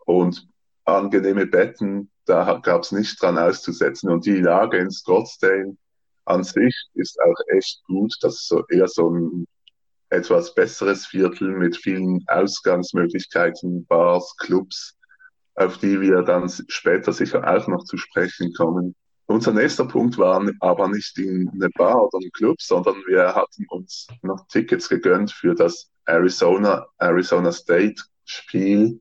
und 0.05 0.47
angenehme 0.85 1.47
Betten, 1.47 2.10
da 2.25 2.59
gab 2.63 2.83
es 2.83 2.91
nicht 2.91 3.21
dran 3.21 3.37
auszusetzen. 3.37 4.09
Und 4.09 4.25
die 4.25 4.39
Lage 4.39 4.77
in 4.77 4.91
Scottsdale 4.91 5.75
an 6.25 6.43
sich 6.43 6.75
ist 6.93 7.19
auch 7.21 7.55
echt 7.55 7.83
gut. 7.85 8.13
Das 8.21 8.35
ist 8.35 8.47
so 8.47 8.65
eher 8.67 8.87
so 8.87 9.09
ein 9.09 9.47
etwas 10.09 10.53
besseres 10.53 11.05
Viertel 11.05 11.49
mit 11.49 11.77
vielen 11.77 12.23
Ausgangsmöglichkeiten, 12.27 13.85
Bars, 13.85 14.35
Clubs, 14.37 14.97
auf 15.55 15.77
die 15.77 15.99
wir 16.01 16.21
dann 16.21 16.49
später 16.67 17.13
sicher 17.13 17.47
auch 17.47 17.67
noch 17.67 17.85
zu 17.85 17.97
sprechen 17.97 18.53
kommen. 18.53 18.95
Unser 19.27 19.53
nächster 19.53 19.85
Punkt 19.85 20.17
war 20.17 20.45
aber 20.59 20.89
nicht 20.89 21.17
in 21.17 21.49
eine 21.53 21.69
Bar 21.69 22.03
oder 22.03 22.17
einen 22.17 22.31
Club, 22.33 22.61
sondern 22.61 22.95
wir 23.07 23.33
hatten 23.33 23.65
uns 23.69 24.07
noch 24.21 24.45
Tickets 24.47 24.89
gegönnt 24.89 25.31
für 25.31 25.55
das 25.55 25.89
Arizona, 26.05 26.85
Arizona 26.97 27.53
State 27.53 28.01
Spiel, 28.25 28.99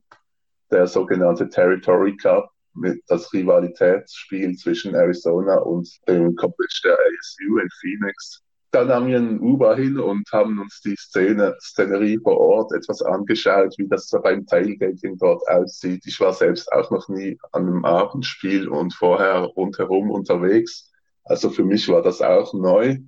der 0.70 0.86
sogenannte 0.86 1.48
Territory 1.48 2.16
Cup, 2.16 2.52
mit 2.74 3.02
das 3.08 3.32
Rivalitätsspiel 3.32 4.56
zwischen 4.56 4.94
Arizona 4.94 5.58
und 5.58 5.88
dem 6.08 6.34
College 6.36 6.80
der 6.84 6.94
ASU 6.94 7.58
in 7.58 7.68
Phoenix. 7.80 8.42
Dann 8.72 8.88
haben 8.88 9.08
wir 9.08 9.16
einen 9.16 9.40
Uber 9.40 9.74
hin 9.74 9.98
und 9.98 10.30
haben 10.32 10.60
uns 10.60 10.80
die 10.80 10.94
Szene, 10.96 11.56
Szenerie 11.60 12.20
vor 12.22 12.38
Ort 12.38 12.72
etwas 12.72 13.02
angeschaut, 13.02 13.74
wie 13.78 13.88
das 13.88 14.08
beim 14.22 14.46
Tailgating 14.46 15.18
dort 15.18 15.42
aussieht. 15.48 16.02
Ich 16.06 16.20
war 16.20 16.32
selbst 16.32 16.70
auch 16.72 16.88
noch 16.92 17.08
nie 17.08 17.36
an 17.50 17.66
einem 17.66 17.84
Abendspiel 17.84 18.68
und 18.68 18.94
vorher 18.94 19.40
rundherum 19.40 20.10
unterwegs. 20.10 20.92
Also 21.24 21.50
für 21.50 21.64
mich 21.64 21.88
war 21.88 22.02
das 22.02 22.22
auch 22.22 22.54
neu. 22.54 22.98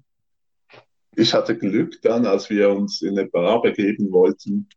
Ich 1.15 1.33
hatte 1.33 1.57
Glück 1.57 2.01
dann, 2.03 2.27
als 2.27 2.51
wir 2.51 2.71
uns 2.71 3.01
in 3.03 3.17
eine 3.17 3.29
Bar 3.29 3.63
begeben 3.63 4.11
wollten. 4.11 4.69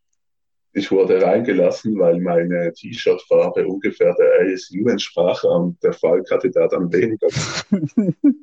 Ich 0.77 0.91
wurde 0.91 1.21
reingelassen, 1.21 1.97
weil 1.97 2.19
meine 2.19 2.73
T-Shirt-Farbe 2.73 3.65
ungefähr 3.65 4.13
der 4.15 4.53
ASU 4.53 4.89
entsprach 4.89 5.41
und 5.45 5.81
der 5.81 5.93
da 5.93 6.67
dann 6.67 6.91
weniger. 6.91 7.27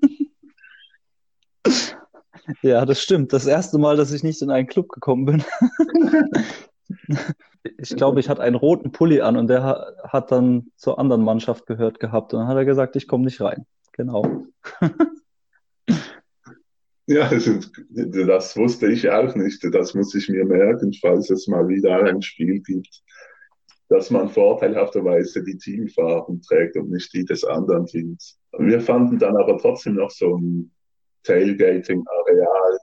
Ja, 2.60 2.84
das 2.84 3.00
stimmt. 3.00 3.32
Das 3.32 3.46
erste 3.46 3.78
Mal, 3.78 3.96
dass 3.96 4.10
ich 4.12 4.24
nicht 4.24 4.42
in 4.42 4.50
einen 4.50 4.66
Club 4.66 4.88
gekommen 4.88 5.26
bin. 5.26 5.44
ich 7.78 7.94
glaube, 7.94 8.18
ich 8.18 8.28
hatte 8.28 8.42
einen 8.42 8.56
roten 8.56 8.90
Pulli 8.90 9.20
an 9.20 9.36
und 9.36 9.46
der 9.46 9.94
hat 10.02 10.32
dann 10.32 10.72
zur 10.76 10.98
anderen 10.98 11.22
Mannschaft 11.22 11.66
gehört 11.66 12.00
gehabt. 12.00 12.34
Und 12.34 12.40
dann 12.40 12.48
hat 12.48 12.56
er 12.56 12.64
gesagt, 12.64 12.96
ich 12.96 13.06
komme 13.06 13.24
nicht 13.24 13.40
rein. 13.40 13.64
Genau. 13.92 14.44
Ja, 17.06 17.28
das 17.28 18.56
wusste 18.56 18.86
ich 18.88 19.10
auch 19.10 19.34
nicht. 19.34 19.62
Das 19.72 19.94
muss 19.94 20.14
ich 20.14 20.28
mir 20.28 20.44
merken, 20.44 20.92
falls 21.00 21.30
es 21.30 21.48
mal 21.48 21.68
wieder 21.68 22.04
ein 22.04 22.22
Spiel 22.22 22.60
gibt, 22.60 23.02
dass 23.88 24.10
man 24.10 24.28
vorteilhafterweise 24.28 25.42
die 25.42 25.58
Teamfarben 25.58 26.40
trägt 26.42 26.76
und 26.76 26.90
nicht 26.90 27.12
die 27.12 27.24
des 27.24 27.44
anderen 27.44 27.86
Teams. 27.86 28.38
Wir 28.58 28.80
fanden 28.80 29.18
dann 29.18 29.36
aber 29.36 29.58
trotzdem 29.58 29.94
noch 29.94 30.10
so 30.10 30.36
ein 30.36 30.70
Tailgating-Areal, 31.24 32.78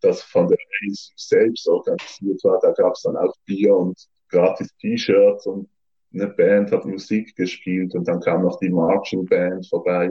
das 0.00 0.22
von 0.22 0.46
der 0.46 0.58
ASU 0.82 1.12
selbst 1.16 1.66
organisiert 1.66 2.44
war. 2.44 2.60
Da 2.60 2.72
gab 2.72 2.94
es 2.94 3.02
dann 3.02 3.16
auch 3.16 3.34
Bier 3.46 3.74
und 3.74 3.98
gratis 4.28 4.68
T-Shirts 4.76 5.46
und 5.46 5.68
eine 6.12 6.28
Band 6.28 6.70
hat 6.70 6.84
Musik 6.84 7.34
gespielt 7.34 7.94
und 7.94 8.06
dann 8.06 8.20
kam 8.20 8.42
noch 8.42 8.58
die 8.60 8.70
Marching 8.70 9.24
Band 9.24 9.66
vorbei. 9.66 10.10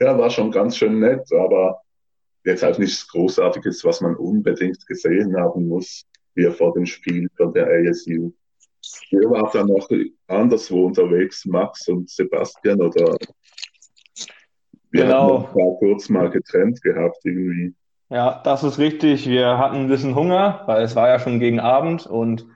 Ja, 0.00 0.18
war 0.18 0.30
schon 0.30 0.50
ganz 0.50 0.76
schön 0.76 0.98
nett, 0.98 1.30
aber 1.32 1.80
jetzt 2.46 2.64
auch 2.64 2.78
nichts 2.78 3.06
Großartiges, 3.08 3.84
was 3.84 4.00
man 4.00 4.16
unbedingt 4.16 4.86
gesehen 4.86 5.36
haben 5.36 5.68
muss, 5.68 6.04
hier 6.34 6.52
vor 6.52 6.72
dem 6.74 6.86
Spiel 6.86 7.28
von 7.36 7.52
der 7.52 7.66
ASU. 7.66 8.32
Ihr 9.10 9.30
wart 9.30 9.54
dann 9.54 9.66
noch 9.66 9.88
anderswo 10.28 10.86
unterwegs, 10.86 11.44
Max 11.44 11.88
und 11.88 12.08
Sebastian, 12.08 12.80
oder 12.80 13.16
wir 14.90 15.02
Genau. 15.02 15.48
haben 15.48 15.76
kurz 15.78 16.08
mal 16.08 16.30
getrennt 16.30 16.80
gehabt 16.82 17.18
irgendwie. 17.24 17.74
Ja, 18.08 18.40
das 18.44 18.62
ist 18.62 18.78
richtig. 18.78 19.28
Wir 19.28 19.58
hatten 19.58 19.76
ein 19.76 19.88
bisschen 19.88 20.14
Hunger, 20.14 20.62
weil 20.66 20.84
es 20.84 20.94
war 20.94 21.08
ja 21.08 21.18
schon 21.18 21.40
gegen 21.40 21.58
Abend 21.58 22.06
und 22.06 22.46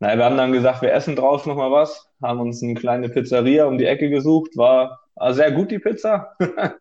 naja, 0.00 0.16
wir 0.18 0.24
haben 0.24 0.36
dann 0.36 0.52
gesagt, 0.52 0.82
wir 0.82 0.92
essen 0.92 1.14
draußen 1.14 1.48
noch 1.48 1.56
mal 1.58 1.70
was, 1.70 2.10
haben 2.22 2.40
uns 2.40 2.62
eine 2.62 2.74
kleine 2.74 3.08
Pizzeria 3.10 3.66
um 3.66 3.78
die 3.78 3.84
Ecke 3.84 4.08
gesucht, 4.10 4.56
war, 4.56 5.00
war 5.14 5.34
sehr 5.34 5.52
gut 5.52 5.70
die 5.70 5.78
Pizza. 5.78 6.34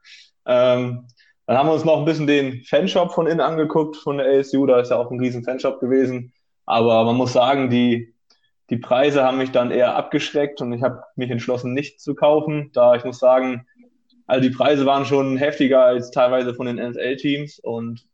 Ähm, 0.51 1.05
dann 1.49 1.57
haben 1.57 1.67
wir 1.67 1.73
uns 1.73 1.83
noch 1.83 1.97
ein 1.97 2.05
bisschen 2.05 2.27
den 2.27 2.61
Fanshop 2.63 3.11
von 3.11 3.25
innen 3.25 3.41
angeguckt 3.41 3.95
von 3.95 4.19
der 4.19 4.27
ASU, 4.27 4.67
da 4.67 4.81
ist 4.81 4.91
ja 4.91 4.97
auch 4.97 5.09
ein 5.09 5.19
riesen 5.19 5.43
Fanshop 5.43 5.79
gewesen. 5.79 6.31
Aber 6.67 7.03
man 7.05 7.15
muss 7.15 7.33
sagen, 7.33 7.71
die, 7.71 8.13
die 8.69 8.77
Preise 8.77 9.23
haben 9.23 9.39
mich 9.39 9.49
dann 9.49 9.71
eher 9.71 9.95
abgeschreckt 9.95 10.61
und 10.61 10.71
ich 10.73 10.83
habe 10.83 11.01
mich 11.15 11.31
entschlossen, 11.31 11.73
nicht 11.73 12.01
zu 12.01 12.13
kaufen, 12.13 12.69
da 12.73 12.93
ich 12.93 13.03
muss 13.03 13.17
sagen, 13.17 13.65
also 14.27 14.47
die 14.47 14.55
Preise 14.55 14.85
waren 14.85 15.05
schon 15.05 15.37
heftiger 15.37 15.83
als 15.83 16.11
teilweise 16.11 16.53
von 16.53 16.67
den 16.67 16.75
NFL-Teams 16.75 17.57
und 17.57 18.05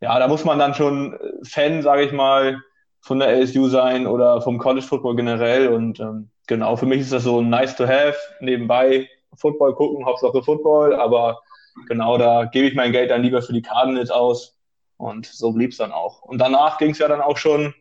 ja, 0.00 0.16
da 0.16 0.28
muss 0.28 0.44
man 0.44 0.60
dann 0.60 0.74
schon 0.74 1.18
Fan, 1.42 1.82
sage 1.82 2.04
ich 2.04 2.12
mal, 2.12 2.60
von 3.00 3.18
der 3.18 3.40
LSU 3.40 3.66
sein 3.66 4.06
oder 4.06 4.40
vom 4.40 4.58
College 4.58 4.86
Football 4.86 5.16
generell. 5.16 5.66
Und 5.66 5.98
ähm, 5.98 6.30
genau, 6.46 6.76
für 6.76 6.86
mich 6.86 7.00
ist 7.00 7.12
das 7.12 7.24
so 7.24 7.42
nice 7.42 7.74
to 7.74 7.88
have, 7.88 8.16
nebenbei 8.38 9.08
Football 9.34 9.74
gucken, 9.74 10.06
Hauptsache 10.06 10.44
Football, 10.44 10.94
aber 10.94 11.40
genau 11.86 12.18
da 12.18 12.44
gebe 12.44 12.66
ich 12.66 12.74
mein 12.74 12.92
Geld 12.92 13.10
dann 13.10 13.22
lieber 13.22 13.42
für 13.42 13.52
die 13.52 13.62
Cardinals 13.62 14.10
aus. 14.10 14.56
Und 14.96 15.26
so 15.26 15.52
blieb 15.52 15.70
es 15.70 15.78
dann 15.78 15.92
auch. 15.92 16.22
Und 16.22 16.38
danach 16.38 16.78
ging 16.78 16.90
es 16.90 16.98
ja 16.98 17.08
dann 17.08 17.20
auch 17.20 17.36
schon 17.36 17.74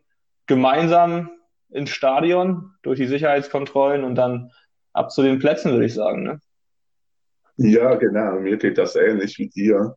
gemeinsam 0.46 1.32
ins 1.70 1.90
Stadion 1.90 2.74
durch 2.84 3.00
die 3.00 3.08
Sicherheitskontrollen 3.08 4.04
und 4.04 4.16
dann 4.16 4.52
ab 4.94 5.12
zu 5.12 5.22
den 5.24 5.40
Plätzen, 5.40 5.72
würde 5.72 5.86
ich 5.86 5.94
sagen. 5.94 6.24
Ne? 6.24 6.40
Ja, 7.58 7.96
genau, 7.96 8.40
mir 8.40 8.58
geht 8.58 8.78
das 8.78 8.96
ähnlich 8.96 9.38
wie 9.40 9.50
dir. 9.50 9.96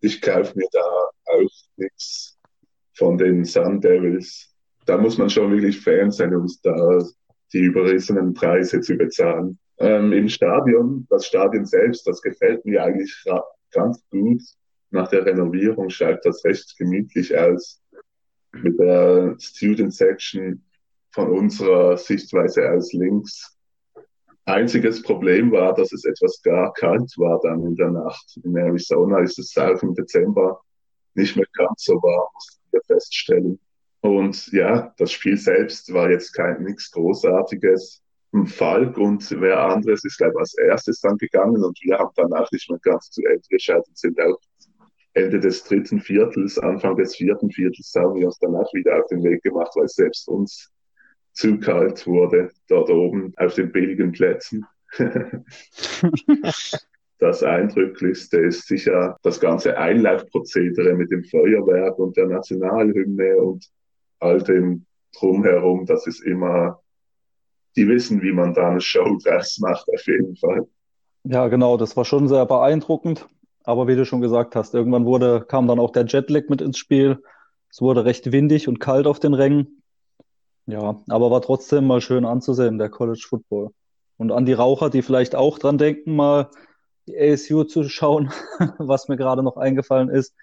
Ich 0.00 0.20
kaufe 0.22 0.56
mir 0.56 0.68
da 0.72 0.80
auch 0.80 1.50
nichts 1.76 2.38
von 2.94 3.18
den 3.18 3.44
Sun 3.44 3.80
Devils. 3.80 4.54
Da 4.86 4.96
muss 4.96 5.18
man 5.18 5.28
schon 5.28 5.52
wirklich 5.52 5.80
Fan 5.80 6.10
sein, 6.10 6.34
um 6.34 6.46
da 6.62 7.04
die 7.52 7.58
überrissenen 7.58 8.32
Preise 8.32 8.80
zu 8.80 8.96
bezahlen. 8.96 9.58
Ähm, 9.80 10.12
Im 10.12 10.28
Stadion, 10.28 11.06
das 11.08 11.26
Stadion 11.26 11.64
selbst, 11.64 12.06
das 12.06 12.20
gefällt 12.20 12.64
mir 12.64 12.82
eigentlich 12.82 13.24
ganz 13.70 14.02
gut. 14.10 14.42
Nach 14.90 15.08
der 15.08 15.26
Renovierung 15.26 15.90
schaut 15.90 16.24
das 16.24 16.44
recht 16.44 16.76
gemütlich 16.78 17.36
aus. 17.36 17.80
Mit 18.52 18.78
der 18.78 19.36
Student 19.38 19.94
Section 19.94 20.64
von 21.12 21.30
unserer 21.30 21.96
Sichtweise 21.96 22.70
aus 22.70 22.92
links. 22.92 23.56
Einziges 24.46 25.02
Problem 25.02 25.52
war, 25.52 25.74
dass 25.74 25.92
es 25.92 26.04
etwas 26.06 26.40
gar 26.42 26.72
kalt 26.72 27.12
war 27.18 27.38
dann 27.42 27.62
in 27.66 27.76
der 27.76 27.90
Nacht. 27.90 28.38
In 28.42 28.56
Arizona 28.56 29.20
ist 29.20 29.38
es 29.38 29.56
auch 29.58 29.82
im 29.82 29.94
Dezember 29.94 30.62
nicht 31.14 31.36
mehr 31.36 31.46
ganz 31.52 31.84
so 31.84 31.94
warm, 31.94 32.28
mussten 32.32 32.62
wir 32.70 32.80
feststellen. 32.86 33.60
Und 34.00 34.46
ja, 34.52 34.94
das 34.96 35.12
Spiel 35.12 35.36
selbst 35.36 35.92
war 35.92 36.10
jetzt 36.10 36.32
kein 36.32 36.62
nichts 36.62 36.90
Großartiges. 36.90 38.02
Falk 38.46 38.98
und 38.98 39.30
wer 39.40 39.58
anderes 39.58 40.04
ist, 40.04 40.18
glaube 40.18 40.34
ich, 40.34 40.40
als 40.40 40.58
erstes 40.58 41.00
dann 41.00 41.16
gegangen 41.16 41.64
und 41.64 41.78
wir 41.82 41.98
haben 41.98 42.10
danach 42.16 42.50
nicht 42.52 42.68
mehr 42.70 42.78
ganz 42.82 43.10
zu 43.10 43.22
Ende 43.24 43.48
geschaut 43.48 43.88
und 43.88 43.96
sind 43.96 44.20
auch 44.20 44.38
Ende 45.14 45.40
des 45.40 45.64
dritten 45.64 46.00
Viertels, 46.00 46.58
Anfang 46.58 46.96
des 46.96 47.16
vierten 47.16 47.50
Viertels 47.50 47.92
haben 47.96 48.14
wir 48.14 48.26
uns 48.26 48.38
danach 48.38 48.72
wieder 48.72 49.00
auf 49.00 49.06
den 49.06 49.24
Weg 49.24 49.42
gemacht, 49.42 49.72
weil 49.74 49.88
selbst 49.88 50.28
uns 50.28 50.70
zu 51.32 51.58
kalt 51.58 52.06
wurde, 52.06 52.50
dort 52.68 52.90
oben 52.90 53.32
auf 53.36 53.54
den 53.54 53.72
billigen 53.72 54.12
Plätzen. 54.12 54.64
Das 57.20 57.42
Eindrücklichste 57.42 58.38
ist 58.38 58.68
sicher 58.68 59.16
das 59.22 59.40
ganze 59.40 59.76
Einlaufprozedere 59.76 60.94
mit 60.94 61.10
dem 61.10 61.24
Feuerwerk 61.24 61.98
und 61.98 62.16
der 62.16 62.26
Nationalhymne 62.26 63.36
und 63.38 63.68
all 64.20 64.40
dem 64.40 64.86
drumherum. 65.18 65.84
Das 65.84 66.06
ist 66.06 66.20
immer, 66.20 66.80
die 67.78 67.88
wissen, 67.88 68.20
wie 68.22 68.32
man 68.32 68.52
da 68.54 68.68
eine 68.68 68.80
Show 68.80 69.18
draus 69.24 69.58
macht, 69.60 69.86
auf 69.88 70.06
jeden 70.06 70.36
Fall. 70.36 70.66
Ja, 71.24 71.48
genau, 71.48 71.76
das 71.76 71.96
war 71.96 72.04
schon 72.04 72.28
sehr 72.28 72.44
beeindruckend. 72.44 73.28
Aber 73.64 73.86
wie 73.86 73.96
du 73.96 74.04
schon 74.04 74.20
gesagt 74.20 74.56
hast, 74.56 74.74
irgendwann 74.74 75.04
wurde, 75.04 75.44
kam 75.46 75.66
dann 75.68 75.78
auch 75.78 75.92
der 75.92 76.06
Jetlag 76.06 76.48
mit 76.48 76.60
ins 76.60 76.78
Spiel. 76.78 77.22
Es 77.70 77.80
wurde 77.80 78.04
recht 78.04 78.32
windig 78.32 78.66
und 78.66 78.80
kalt 78.80 79.06
auf 79.06 79.20
den 79.20 79.34
Rängen. 79.34 79.82
Ja, 80.66 80.96
aber 81.08 81.30
war 81.30 81.42
trotzdem 81.42 81.86
mal 81.86 82.00
schön 82.00 82.24
anzusehen, 82.24 82.78
der 82.78 82.88
College 82.88 83.24
Football. 83.28 83.70
Und 84.16 84.32
an 84.32 84.46
die 84.46 84.54
Raucher, 84.54 84.90
die 84.90 85.02
vielleicht 85.02 85.34
auch 85.34 85.58
dran 85.58 85.78
denken, 85.78 86.16
mal 86.16 86.50
die 87.06 87.18
ASU 87.18 87.64
zu 87.64 87.84
schauen, 87.84 88.32
was 88.78 89.08
mir 89.08 89.16
gerade 89.16 89.42
noch 89.42 89.56
eingefallen 89.56 90.08
ist. 90.08 90.34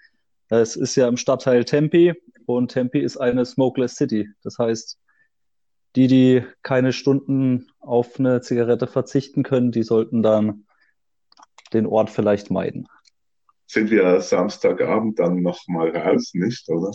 Es 0.48 0.76
ist 0.76 0.94
ja 0.94 1.08
im 1.08 1.16
Stadtteil 1.16 1.64
Tempe 1.64 2.14
und 2.46 2.70
Tempe 2.70 3.00
ist 3.00 3.16
eine 3.16 3.44
Smokeless 3.44 3.96
City. 3.96 4.28
Das 4.42 4.58
heißt, 4.58 4.98
die, 5.96 6.06
die 6.06 6.44
keine 6.62 6.92
Stunden 6.92 7.68
auf 7.80 8.18
eine 8.18 8.42
Zigarette 8.42 8.86
verzichten 8.86 9.42
können, 9.42 9.72
die 9.72 9.82
sollten 9.82 10.22
dann 10.22 10.66
den 11.72 11.86
Ort 11.86 12.10
vielleicht 12.10 12.50
meiden. 12.50 12.86
Sind 13.66 13.90
wir 13.90 14.20
Samstagabend 14.20 15.18
dann 15.18 15.42
nochmal 15.42 15.96
raus, 15.96 16.30
nicht, 16.34 16.68
oder? 16.68 16.92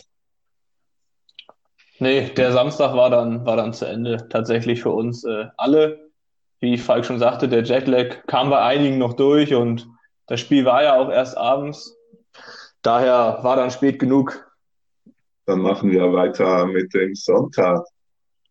Nee, 2.00 2.30
der 2.30 2.52
Samstag 2.52 2.96
war 2.96 3.10
dann, 3.10 3.46
war 3.46 3.58
dann 3.58 3.74
zu 3.74 3.86
Ende. 3.86 4.28
Tatsächlich 4.30 4.82
für 4.82 4.92
uns 4.92 5.24
äh, 5.24 5.48
alle. 5.58 6.10
Wie 6.60 6.78
Falk 6.78 7.06
schon 7.06 7.20
sagte, 7.20 7.50
der 7.50 7.64
Jetlag 7.64 8.26
kam 8.28 8.50
bei 8.50 8.62
einigen 8.62 8.98
noch 8.98 9.14
durch 9.14 9.54
und 9.54 9.88
das 10.28 10.40
Spiel 10.40 10.64
war 10.64 10.84
ja 10.84 10.96
auch 10.96 11.10
erst 11.10 11.38
abends. 11.38 11.98
Daher 12.82 13.40
war 13.44 13.56
dann 13.56 13.72
spät 13.72 14.00
genug. 14.00 14.52
Dann 15.46 15.60
machen 15.60 15.92
wir 15.92 16.14
weiter 16.14 16.66
mit 16.66 16.94
dem 16.94 17.14
Sonntag, 17.16 17.84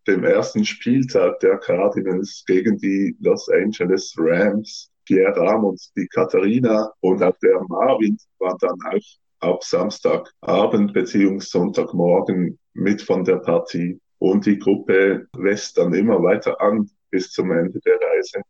dem 0.06 0.24
ersten 0.24 0.64
Spieltag 0.64 1.40
der 1.40 1.58
Cardinals 1.58 2.44
gegen 2.46 2.78
die 2.78 3.16
Los 3.20 3.48
Angeles 3.48 4.14
Rams. 4.18 4.90
Pierre 5.06 5.36
Ramos, 5.36 5.92
die 5.96 6.06
Katharina 6.06 6.92
und 7.00 7.22
auch 7.22 7.36
der 7.42 7.60
Marvin 7.68 8.16
waren 8.38 8.58
dann 8.60 8.78
auch 8.94 9.00
ab 9.40 9.64
Samstagabend 9.64 10.92
beziehungsweise 10.92 11.50
Sonntagmorgen 11.50 12.58
mit 12.74 13.02
von 13.02 13.24
der 13.24 13.38
Partie. 13.38 14.00
Und 14.18 14.46
die 14.46 14.58
Gruppe 14.58 15.26
wächst 15.32 15.78
dann 15.78 15.94
immer 15.94 16.22
weiter 16.22 16.60
an 16.60 16.88
bis 17.10 17.32
zum 17.32 17.50
Ende 17.50 17.80
der 17.80 17.96
Reise. 17.96 18.42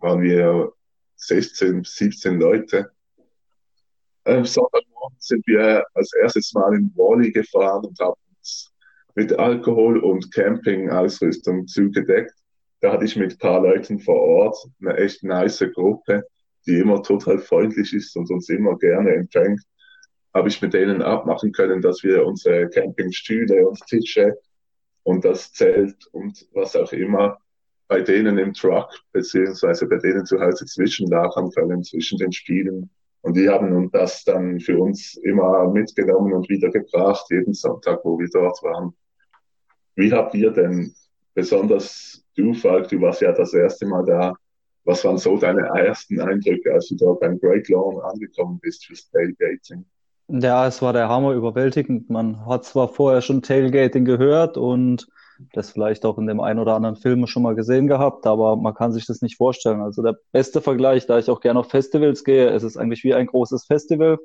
Waren 0.00 0.22
wir 0.22 0.72
16, 1.16 1.84
17 1.84 2.38
Leute. 2.38 2.90
Am 4.24 4.44
Sonntagmorgen 4.44 5.16
sind 5.18 5.46
wir 5.46 5.84
als 5.94 6.12
erstes 6.20 6.52
Mal 6.52 6.74
in 6.74 6.92
Wally 6.94 7.32
gefahren 7.32 7.84
und 7.86 7.98
haben 8.00 8.14
mit 9.14 9.38
Alkohol 9.38 9.98
und 9.98 10.32
Campingausrüstung 10.32 11.66
zugedeckt. 11.66 12.32
Da 12.80 12.92
hatte 12.92 13.04
ich 13.04 13.16
mit 13.16 13.32
ein 13.32 13.38
paar 13.38 13.62
Leuten 13.62 13.98
vor 14.00 14.20
Ort 14.20 14.56
eine 14.80 14.96
echt 14.96 15.22
nice 15.22 15.64
Gruppe, 15.74 16.24
die 16.66 16.78
immer 16.78 17.02
total 17.02 17.38
freundlich 17.38 17.92
ist 17.92 18.16
und 18.16 18.30
uns 18.30 18.48
immer 18.48 18.76
gerne 18.78 19.10
empfängt. 19.14 19.62
Habe 20.34 20.48
ich 20.48 20.62
mit 20.62 20.74
denen 20.74 21.02
abmachen 21.02 21.52
können, 21.52 21.82
dass 21.82 22.02
wir 22.02 22.24
unsere 22.24 22.68
Campingstühle 22.70 23.68
und 23.68 23.78
Tische 23.86 24.36
und 25.02 25.24
das 25.24 25.52
Zelt 25.52 26.06
und 26.12 26.46
was 26.52 26.74
auch 26.74 26.92
immer 26.92 27.38
bei 27.88 28.00
denen 28.00 28.38
im 28.38 28.54
Truck 28.54 28.88
beziehungsweise 29.12 29.86
bei 29.86 29.98
denen 29.98 30.24
zu 30.24 30.40
Hause 30.40 30.64
zwischenlagern 30.64 31.50
können 31.50 31.82
zwischen 31.84 32.16
den 32.18 32.32
Spielen. 32.32 32.88
Und 33.22 33.36
die 33.36 33.48
haben 33.48 33.72
uns 33.72 33.92
das 33.92 34.24
dann 34.24 34.58
für 34.60 34.78
uns 34.78 35.14
immer 35.22 35.70
mitgenommen 35.70 36.32
und 36.32 36.48
wiedergebracht, 36.48 37.24
jeden 37.30 37.54
Sonntag, 37.54 38.00
wo 38.04 38.18
wir 38.18 38.28
dort 38.32 38.60
waren. 38.62 38.92
Wie 39.94 40.12
habt 40.12 40.34
ihr 40.34 40.50
denn, 40.50 40.92
besonders 41.34 42.24
du, 42.36 42.52
Falk, 42.52 42.88
du 42.88 43.00
warst 43.00 43.20
ja 43.20 43.32
das 43.32 43.54
erste 43.54 43.86
Mal 43.86 44.04
da, 44.04 44.34
was 44.84 45.04
waren 45.04 45.18
so 45.18 45.36
deine 45.36 45.62
ersten 45.62 46.20
Eindrücke, 46.20 46.72
als 46.72 46.88
du 46.88 46.96
dort 46.96 47.20
beim 47.20 47.38
Great 47.38 47.68
Lawn 47.68 48.00
angekommen 48.00 48.58
bist 48.60 48.86
fürs 48.86 49.08
Tailgating? 49.10 49.84
Ja, 50.28 50.66
es 50.66 50.82
war 50.82 50.92
der 50.92 51.08
Hammer 51.08 51.32
überwältigend. 51.34 52.10
Man 52.10 52.44
hat 52.46 52.64
zwar 52.64 52.88
vorher 52.88 53.20
schon 53.20 53.42
Tailgating 53.42 54.04
gehört 54.04 54.56
und 54.56 55.06
das 55.52 55.70
vielleicht 55.70 56.04
auch 56.04 56.18
in 56.18 56.26
dem 56.26 56.40
einen 56.40 56.58
oder 56.58 56.74
anderen 56.74 56.96
Film 56.96 57.26
schon 57.26 57.42
mal 57.42 57.54
gesehen 57.54 57.86
gehabt, 57.86 58.26
aber 58.26 58.56
man 58.56 58.74
kann 58.74 58.92
sich 58.92 59.06
das 59.06 59.22
nicht 59.22 59.36
vorstellen. 59.36 59.80
Also 59.80 60.02
der 60.02 60.16
beste 60.32 60.60
Vergleich, 60.60 61.06
da 61.06 61.18
ich 61.18 61.30
auch 61.30 61.40
gerne 61.40 61.60
auf 61.60 61.68
Festivals 61.68 62.24
gehe, 62.24 62.48
es 62.50 62.62
ist 62.62 62.76
eigentlich 62.76 63.04
wie 63.04 63.14
ein 63.14 63.26
großes 63.26 63.66
Festival. 63.66 64.18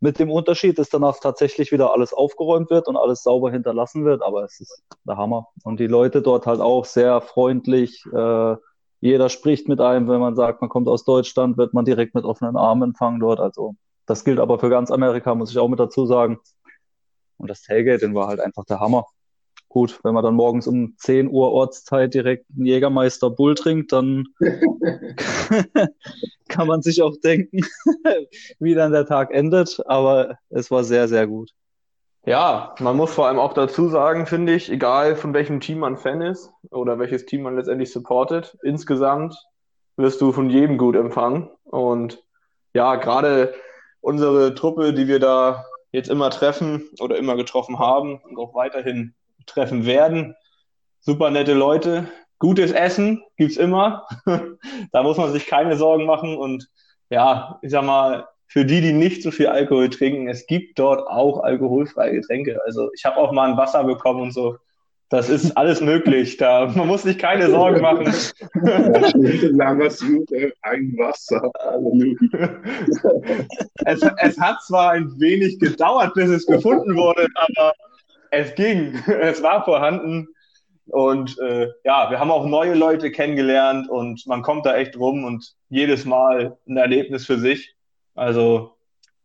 Mit 0.00 0.18
dem 0.18 0.30
Unterschied, 0.30 0.78
dass 0.78 0.90
danach 0.90 1.18
tatsächlich 1.20 1.72
wieder 1.72 1.92
alles 1.92 2.12
aufgeräumt 2.12 2.70
wird 2.70 2.88
und 2.88 2.96
alles 2.96 3.22
sauber 3.22 3.50
hinterlassen 3.50 4.04
wird, 4.04 4.22
aber 4.22 4.44
es 4.44 4.60
ist 4.60 4.82
der 5.04 5.16
Hammer. 5.16 5.48
Und 5.62 5.80
die 5.80 5.86
Leute 5.86 6.20
dort 6.20 6.46
halt 6.46 6.60
auch 6.60 6.84
sehr 6.84 7.20
freundlich. 7.20 8.04
Äh, 8.12 8.56
jeder 9.00 9.28
spricht 9.28 9.68
mit 9.68 9.80
einem, 9.80 10.08
wenn 10.08 10.20
man 10.20 10.34
sagt, 10.34 10.60
man 10.60 10.70
kommt 10.70 10.88
aus 10.88 11.04
Deutschland, 11.04 11.56
wird 11.56 11.74
man 11.74 11.84
direkt 11.84 12.14
mit 12.14 12.24
offenen 12.24 12.56
Armen 12.56 12.90
empfangen 12.90 13.20
dort. 13.20 13.40
Also 13.40 13.76
das 14.06 14.24
gilt 14.24 14.40
aber 14.40 14.58
für 14.58 14.70
ganz 14.70 14.90
Amerika, 14.90 15.34
muss 15.34 15.50
ich 15.50 15.58
auch 15.58 15.68
mit 15.68 15.80
dazu 15.80 16.06
sagen. 16.06 16.38
Und 17.36 17.48
das 17.50 17.62
Tailgating 17.62 18.14
war 18.14 18.28
halt 18.28 18.40
einfach 18.40 18.64
der 18.64 18.80
Hammer. 18.80 19.06
Gut, 19.74 19.98
wenn 20.04 20.14
man 20.14 20.22
dann 20.22 20.36
morgens 20.36 20.68
um 20.68 20.94
10 20.98 21.28
Uhr 21.28 21.50
Ortszeit 21.50 22.14
direkt 22.14 22.46
einen 22.54 22.64
Jägermeister 22.64 23.28
Bull 23.28 23.56
trinkt, 23.56 23.90
dann 23.90 24.28
kann 26.48 26.68
man 26.68 26.80
sich 26.80 27.02
auch 27.02 27.16
denken, 27.16 27.58
wie 28.60 28.74
dann 28.74 28.92
der 28.92 29.04
Tag 29.04 29.32
endet. 29.32 29.82
Aber 29.86 30.38
es 30.48 30.70
war 30.70 30.84
sehr, 30.84 31.08
sehr 31.08 31.26
gut. 31.26 31.50
Ja, 32.24 32.76
man 32.78 32.96
muss 32.96 33.12
vor 33.12 33.26
allem 33.26 33.40
auch 33.40 33.52
dazu 33.52 33.88
sagen, 33.88 34.26
finde 34.26 34.54
ich, 34.54 34.70
egal 34.70 35.16
von 35.16 35.34
welchem 35.34 35.58
Team 35.58 35.80
man 35.80 35.96
Fan 35.96 36.22
ist 36.22 36.52
oder 36.70 37.00
welches 37.00 37.26
Team 37.26 37.42
man 37.42 37.56
letztendlich 37.56 37.90
supportet, 37.90 38.56
insgesamt 38.62 39.34
wirst 39.96 40.20
du 40.20 40.30
von 40.30 40.50
jedem 40.50 40.78
gut 40.78 40.94
empfangen. 40.94 41.50
Und 41.64 42.22
ja, 42.74 42.94
gerade 42.94 43.54
unsere 44.00 44.54
Truppe, 44.54 44.92
die 44.92 45.08
wir 45.08 45.18
da 45.18 45.64
jetzt 45.90 46.10
immer 46.10 46.30
treffen 46.30 46.88
oder 47.00 47.18
immer 47.18 47.34
getroffen 47.34 47.80
haben 47.80 48.20
und 48.22 48.38
auch 48.38 48.54
weiterhin 48.54 49.16
treffen 49.46 49.86
werden. 49.86 50.34
Super 51.00 51.30
nette 51.30 51.54
Leute, 51.54 52.08
gutes 52.38 52.72
Essen 52.72 53.22
gibt's 53.36 53.56
immer. 53.56 54.06
da 54.92 55.02
muss 55.02 55.16
man 55.16 55.32
sich 55.32 55.46
keine 55.46 55.76
Sorgen 55.76 56.06
machen 56.06 56.36
und 56.36 56.68
ja, 57.10 57.58
ich 57.62 57.70
sag 57.70 57.84
mal, 57.84 58.26
für 58.46 58.64
die, 58.64 58.80
die 58.80 58.92
nicht 58.92 59.22
so 59.22 59.30
viel 59.30 59.48
Alkohol 59.48 59.90
trinken, 59.90 60.28
es 60.28 60.46
gibt 60.46 60.78
dort 60.78 61.06
auch 61.08 61.42
alkoholfreie 61.42 62.12
Getränke. 62.12 62.60
Also 62.64 62.90
ich 62.94 63.04
habe 63.04 63.16
auch 63.16 63.32
mal 63.32 63.50
ein 63.50 63.56
Wasser 63.56 63.82
bekommen 63.84 64.22
und 64.22 64.32
so. 64.32 64.58
Das 65.10 65.28
ist 65.28 65.56
alles 65.56 65.80
möglich. 65.80 66.36
Da, 66.38 66.66
man 66.66 66.86
muss 66.86 67.02
sich 67.02 67.18
keine 67.18 67.50
Sorgen 67.50 67.80
machen. 67.80 68.06
Ein 70.62 70.94
Wasser. 70.96 71.50
es, 73.84 74.02
es 74.18 74.40
hat 74.40 74.62
zwar 74.62 74.92
ein 74.92 75.12
wenig 75.20 75.58
gedauert, 75.58 76.14
bis 76.14 76.30
es 76.30 76.46
gefunden 76.46 76.96
wurde, 76.96 77.26
aber 77.34 77.72
es 78.34 78.54
ging. 78.54 79.02
Es 79.06 79.42
war 79.42 79.64
vorhanden. 79.64 80.28
Und 80.86 81.38
äh, 81.38 81.68
ja, 81.84 82.10
wir 82.10 82.18
haben 82.18 82.30
auch 82.30 82.46
neue 82.46 82.74
Leute 82.74 83.10
kennengelernt 83.10 83.88
und 83.88 84.26
man 84.26 84.42
kommt 84.42 84.66
da 84.66 84.76
echt 84.76 84.96
rum 84.98 85.24
und 85.24 85.54
jedes 85.70 86.04
Mal 86.04 86.58
ein 86.68 86.76
Erlebnis 86.76 87.24
für 87.24 87.38
sich. 87.38 87.74
Also 88.14 88.76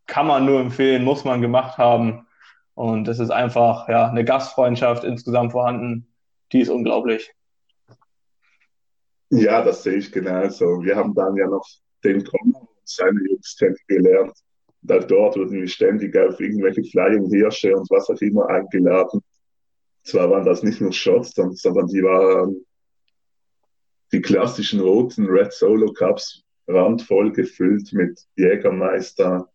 kann 0.06 0.26
man 0.26 0.46
nur 0.46 0.62
empfehlen, 0.62 1.04
muss 1.04 1.26
man 1.26 1.42
gemacht 1.42 1.78
haben. 1.78 2.26
Und 2.76 3.10
es 3.10 3.20
ist 3.20 3.30
einfach 3.30 3.90
ja 3.90 4.08
eine 4.08 4.24
Gastfreundschaft 4.24 5.04
insgesamt 5.04 5.52
vorhanden, 5.52 6.08
die 6.54 6.62
ist 6.62 6.70
unglaublich. 6.70 7.34
Ja, 9.32 9.62
das 9.62 9.84
sehe 9.84 9.98
ich 9.98 10.12
genauso. 10.12 10.82
Wir 10.82 10.96
haben 10.96 11.14
dann 11.14 11.36
ja 11.36 11.48
noch 11.48 11.66
den 12.04 12.24
Kommer 12.24 12.62
und 12.62 12.70
seine 12.86 13.20
Jungs 13.30 13.58
kennengelernt. 13.58 14.34
Da 14.82 15.00
dort 15.00 15.36
wurden 15.36 15.60
wir 15.60 15.68
ständig 15.68 16.16
auf 16.18 16.40
irgendwelche 16.40 16.84
Flying 16.84 17.30
Hirsche 17.30 17.76
und 17.76 17.90
was 17.90 18.10
auch 18.10 18.22
immer 18.22 18.48
eingeladen. 18.48 19.22
Zwar 20.04 20.30
waren 20.30 20.46
das 20.46 20.64
nicht 20.64 20.80
nur 20.82 20.94
Shots, 20.94 21.34
sondern 21.36 21.88
die 21.88 22.02
waren 22.02 22.66
die 24.12 24.22
klassischen 24.22 24.80
roten 24.80 25.26
Red 25.28 25.54
Solo 25.54 25.92
Cups 25.94 26.44
randvoll 26.68 27.32
gefüllt 27.32 27.92
mit 27.94 28.26
Jägermeister, 28.36 29.50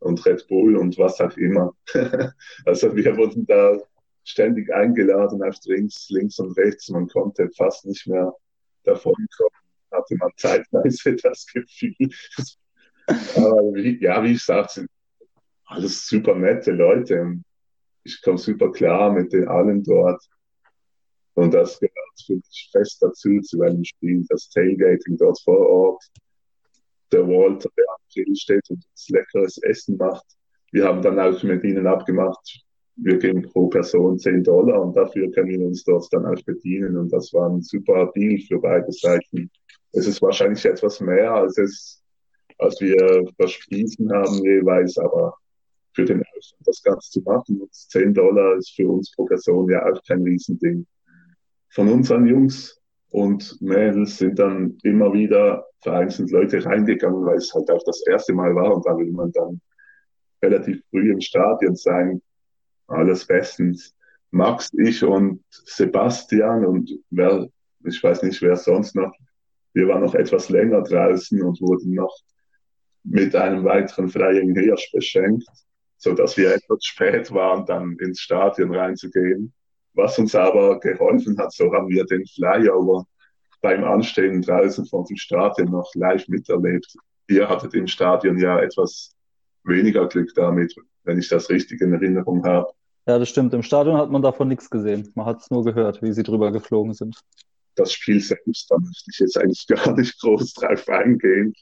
und 0.00 0.24
Red 0.26 0.46
Bull 0.48 0.76
und 0.76 0.98
was 0.98 1.20
auch 1.20 1.36
immer. 1.36 1.74
also 2.64 2.94
wir 2.96 3.16
wurden 3.16 3.46
da 3.46 3.78
ständig 4.24 4.72
eingeladen 4.72 5.42
auf 5.42 5.58
Drinks 5.60 6.08
links 6.10 6.38
und 6.38 6.56
rechts. 6.56 6.88
Man 6.88 7.08
konnte 7.08 7.48
fast 7.56 7.86
nicht 7.86 8.06
mehr 8.06 8.34
davon 8.84 9.14
kommen. 9.36 9.50
Hatte 9.92 10.16
man 10.16 10.30
zeitweise 10.36 11.16
das 11.22 11.46
Gefühl. 11.46 12.10
Ja, 14.00 14.22
wie 14.22 14.32
ich 14.32 14.44
sagte, 14.44 14.86
alles 15.66 16.06
super 16.06 16.34
nette 16.34 16.72
Leute. 16.72 17.40
Ich 18.04 18.20
komme 18.22 18.38
super 18.38 18.70
klar 18.72 19.12
mit 19.12 19.32
den 19.32 19.48
allen 19.48 19.82
dort. 19.82 20.22
Und 21.34 21.54
das 21.54 21.78
gehört 21.78 21.94
für 22.26 22.34
mich 22.34 22.68
fest 22.72 23.02
dazu 23.02 23.40
zu 23.40 23.62
einem 23.62 23.84
Spiel, 23.84 24.24
das 24.28 24.48
Tailgating 24.50 25.16
dort 25.16 25.40
vor 25.42 25.58
Ort 25.58 26.04
der 27.12 27.26
Walter, 27.26 27.68
der 27.76 27.84
am 27.88 28.00
Grill 28.12 28.36
steht 28.36 28.68
und 28.70 28.84
uns 28.84 29.08
leckeres 29.08 29.58
Essen 29.62 29.96
macht. 29.96 30.24
Wir 30.72 30.84
haben 30.84 31.02
dann 31.02 31.18
auch 31.18 31.42
mit 31.42 31.64
ihnen 31.64 31.86
abgemacht, 31.86 32.62
wir 32.96 33.18
geben 33.18 33.42
pro 33.42 33.68
Person 33.68 34.18
10 34.18 34.44
Dollar 34.44 34.82
und 34.82 34.96
dafür 34.96 35.30
können 35.32 35.48
wir 35.48 35.66
uns 35.66 35.82
dort 35.84 36.06
dann 36.12 36.26
auch 36.26 36.42
bedienen. 36.44 36.96
Und 36.96 37.12
das 37.12 37.32
war 37.32 37.48
ein 37.48 37.62
super 37.62 38.10
Deal 38.14 38.38
für 38.46 38.58
beide 38.60 38.92
Seiten. 38.92 39.50
Es 39.92 40.06
ist 40.06 40.20
wahrscheinlich 40.22 40.64
etwas 40.64 41.00
mehr, 41.00 41.32
als 41.32 41.58
es, 41.58 42.02
als 42.60 42.80
wir 42.80 43.24
versprochen 43.36 44.12
haben 44.12 44.44
jeweils, 44.44 44.98
aber 44.98 45.34
für 45.92 46.04
den 46.04 46.22
Aufwand, 46.22 46.66
das 46.66 46.82
Ganze 46.82 47.10
zu 47.10 47.20
machen, 47.22 47.60
und 47.60 47.72
10 47.74 48.14
Dollar 48.14 48.56
ist 48.56 48.70
für 48.74 48.88
uns 48.88 49.10
pro 49.14 49.24
Person 49.24 49.68
ja 49.70 49.84
auch 49.84 50.00
kein 50.06 50.22
Riesending. 50.22 50.86
Von 51.70 51.88
unseren 51.88 52.26
Jungs 52.26 52.80
und 53.10 53.60
Mädels 53.60 54.18
sind 54.18 54.38
dann 54.38 54.78
immer 54.82 55.12
wieder 55.12 55.66
vereinzelt 55.82 56.30
Leute 56.30 56.64
reingegangen, 56.64 57.24
weil 57.24 57.38
es 57.38 57.52
halt 57.54 57.70
auch 57.70 57.82
das 57.84 58.02
erste 58.06 58.32
Mal 58.32 58.54
war 58.54 58.74
und 58.74 58.86
da 58.86 58.96
will 58.96 59.10
man 59.10 59.32
dann 59.32 59.60
relativ 60.42 60.82
früh 60.90 61.10
im 61.10 61.20
Stadion 61.20 61.74
sein. 61.74 62.20
Alles 62.86 63.26
bestens. 63.26 63.94
Max, 64.30 64.70
ich 64.74 65.02
und 65.02 65.42
Sebastian 65.50 66.64
und 66.64 66.90
wer, 67.10 67.48
ich 67.84 68.02
weiß 68.02 68.22
nicht, 68.22 68.40
wer 68.42 68.56
sonst 68.56 68.94
noch. 68.94 69.12
Wir 69.72 69.88
waren 69.88 70.02
noch 70.02 70.14
etwas 70.14 70.48
länger 70.48 70.82
draußen 70.82 71.40
und 71.42 71.60
wurden 71.60 71.94
noch 71.94 72.16
mit 73.04 73.34
einem 73.34 73.64
weiteren 73.64 74.08
Flying 74.08 74.54
Hirsch 74.54 74.90
beschenkt, 74.92 75.46
so 75.96 76.14
dass 76.14 76.36
wir 76.36 76.54
etwas 76.54 76.84
spät 76.84 77.32
waren, 77.32 77.66
dann 77.66 77.96
ins 78.00 78.20
Stadion 78.20 78.74
reinzugehen. 78.74 79.52
Was 79.94 80.18
uns 80.18 80.34
aber 80.34 80.78
geholfen 80.80 81.36
hat, 81.38 81.52
so 81.52 81.72
haben 81.72 81.88
wir 81.88 82.04
den 82.04 82.24
Flyover 82.26 83.06
beim 83.60 83.84
Anstehen 83.84 84.42
draußen 84.42 84.86
von 84.86 85.04
dem 85.04 85.16
Stadion 85.16 85.70
noch 85.70 85.90
live 85.94 86.26
miterlebt. 86.28 86.94
Ihr 87.28 87.48
hattet 87.48 87.74
im 87.74 87.86
Stadion 87.86 88.38
ja 88.38 88.60
etwas 88.60 89.14
weniger 89.64 90.08
Glück 90.08 90.32
damit, 90.34 90.74
wenn 91.04 91.18
ich 91.18 91.28
das 91.28 91.50
richtig 91.50 91.80
in 91.80 91.92
Erinnerung 91.92 92.44
habe. 92.44 92.68
Ja, 93.06 93.18
das 93.18 93.28
stimmt. 93.28 93.52
Im 93.54 93.62
Stadion 93.62 93.96
hat 93.96 94.10
man 94.10 94.22
davon 94.22 94.48
nichts 94.48 94.70
gesehen. 94.70 95.10
Man 95.14 95.26
hat 95.26 95.40
es 95.40 95.50
nur 95.50 95.64
gehört, 95.64 96.02
wie 96.02 96.12
sie 96.12 96.22
drüber 96.22 96.52
geflogen 96.52 96.94
sind. 96.94 97.20
Das 97.74 97.92
Spiel 97.92 98.20
selbst, 98.20 98.70
da 98.70 98.78
möchte 98.78 99.10
ich 99.10 99.18
jetzt 99.18 99.38
eigentlich 99.38 99.66
gar 99.66 99.96
nicht 99.96 100.20
groß 100.20 100.54
drauf 100.54 100.88
eingehen. 100.88 101.54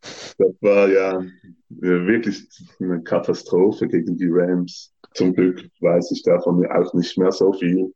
Das 0.00 0.52
war 0.60 0.88
ja 0.88 1.24
wirklich 1.68 2.46
eine 2.80 3.02
Katastrophe 3.02 3.88
gegen 3.88 4.16
die 4.16 4.28
Rams. 4.30 4.94
Zum 5.14 5.34
Glück 5.34 5.68
weiß 5.80 6.10
ich 6.12 6.22
davon 6.22 6.66
auch 6.66 6.92
nicht 6.94 7.16
mehr 7.18 7.32
so 7.32 7.52
viel. 7.52 7.92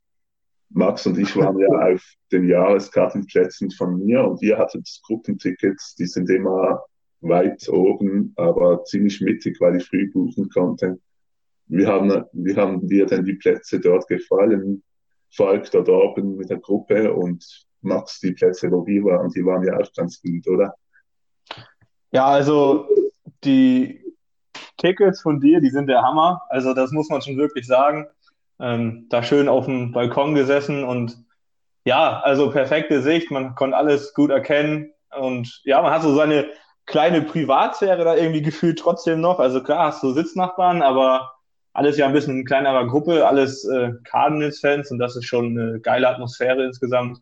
Max 0.70 1.06
und 1.06 1.18
ich 1.18 1.36
waren 1.36 1.58
ja 1.58 1.68
auf 1.92 2.02
den 2.32 2.48
Jahreskartenplätzen 2.48 3.70
von 3.72 3.98
mir 3.98 4.24
und 4.24 4.40
ihr 4.42 4.56
hattet 4.56 4.88
Gruppentickets, 5.04 5.96
die 5.96 6.06
sind 6.06 6.30
immer 6.30 6.82
weit 7.20 7.68
oben, 7.68 8.32
aber 8.36 8.84
ziemlich 8.84 9.20
mittig, 9.20 9.60
weil 9.60 9.76
ich 9.76 9.86
früh 9.86 10.10
buchen 10.10 10.48
konnte. 10.48 10.98
Wie 11.66 11.86
haben, 11.86 12.24
wie 12.32 12.56
haben 12.56 12.86
dir 12.86 13.06
denn 13.06 13.24
die 13.24 13.34
Plätze 13.34 13.78
dort 13.80 14.08
gefallen? 14.08 14.82
Falk 15.32 15.70
dort 15.70 15.88
oben 15.88 16.36
mit 16.36 16.50
der 16.50 16.58
Gruppe 16.58 17.12
und 17.12 17.44
Max 17.82 18.20
die 18.20 18.32
Plätze, 18.32 18.70
wo 18.70 18.86
wir 18.86 19.04
waren, 19.04 19.30
die 19.30 19.44
waren 19.44 19.64
ja 19.64 19.78
auch 19.78 19.92
ganz 19.94 20.20
gut, 20.20 20.46
oder? 20.48 20.74
Ja, 22.12 22.26
also 22.26 22.88
die 23.44 24.00
Tickets 24.76 25.20
von 25.22 25.40
dir, 25.40 25.60
die 25.60 25.70
sind 25.70 25.86
der 25.86 26.02
Hammer. 26.02 26.42
Also 26.48 26.74
das 26.74 26.90
muss 26.90 27.08
man 27.08 27.22
schon 27.22 27.36
wirklich 27.36 27.66
sagen. 27.66 28.06
Ähm, 28.58 29.06
da 29.08 29.22
schön 29.22 29.48
auf 29.48 29.66
dem 29.66 29.92
Balkon 29.92 30.34
gesessen 30.34 30.84
und 30.84 31.16
ja, 31.84 32.20
also 32.20 32.50
perfekte 32.50 33.02
Sicht. 33.02 33.30
Man 33.30 33.54
konnte 33.54 33.76
alles 33.76 34.12
gut 34.14 34.30
erkennen 34.30 34.92
und 35.18 35.62
ja, 35.64 35.80
man 35.80 35.92
hat 35.92 36.02
so 36.02 36.14
seine 36.14 36.48
kleine 36.86 37.22
Privatsphäre 37.22 38.04
da 38.04 38.16
irgendwie 38.16 38.42
gefühlt 38.42 38.78
trotzdem 38.78 39.20
noch. 39.20 39.38
Also 39.38 39.62
klar, 39.62 39.86
hast 39.86 40.02
du 40.02 40.12
Sitznachbarn, 40.12 40.82
aber 40.82 41.32
alles 41.72 41.96
ja 41.96 42.06
ein 42.06 42.12
bisschen 42.12 42.40
in 42.40 42.44
kleinerer 42.44 42.86
Gruppe, 42.86 43.26
alles 43.26 43.64
äh, 43.64 43.92
Cardinals-Fans 44.04 44.90
und 44.90 44.98
das 44.98 45.16
ist 45.16 45.26
schon 45.26 45.58
eine 45.58 45.80
geile 45.80 46.08
Atmosphäre 46.08 46.64
insgesamt. 46.64 47.20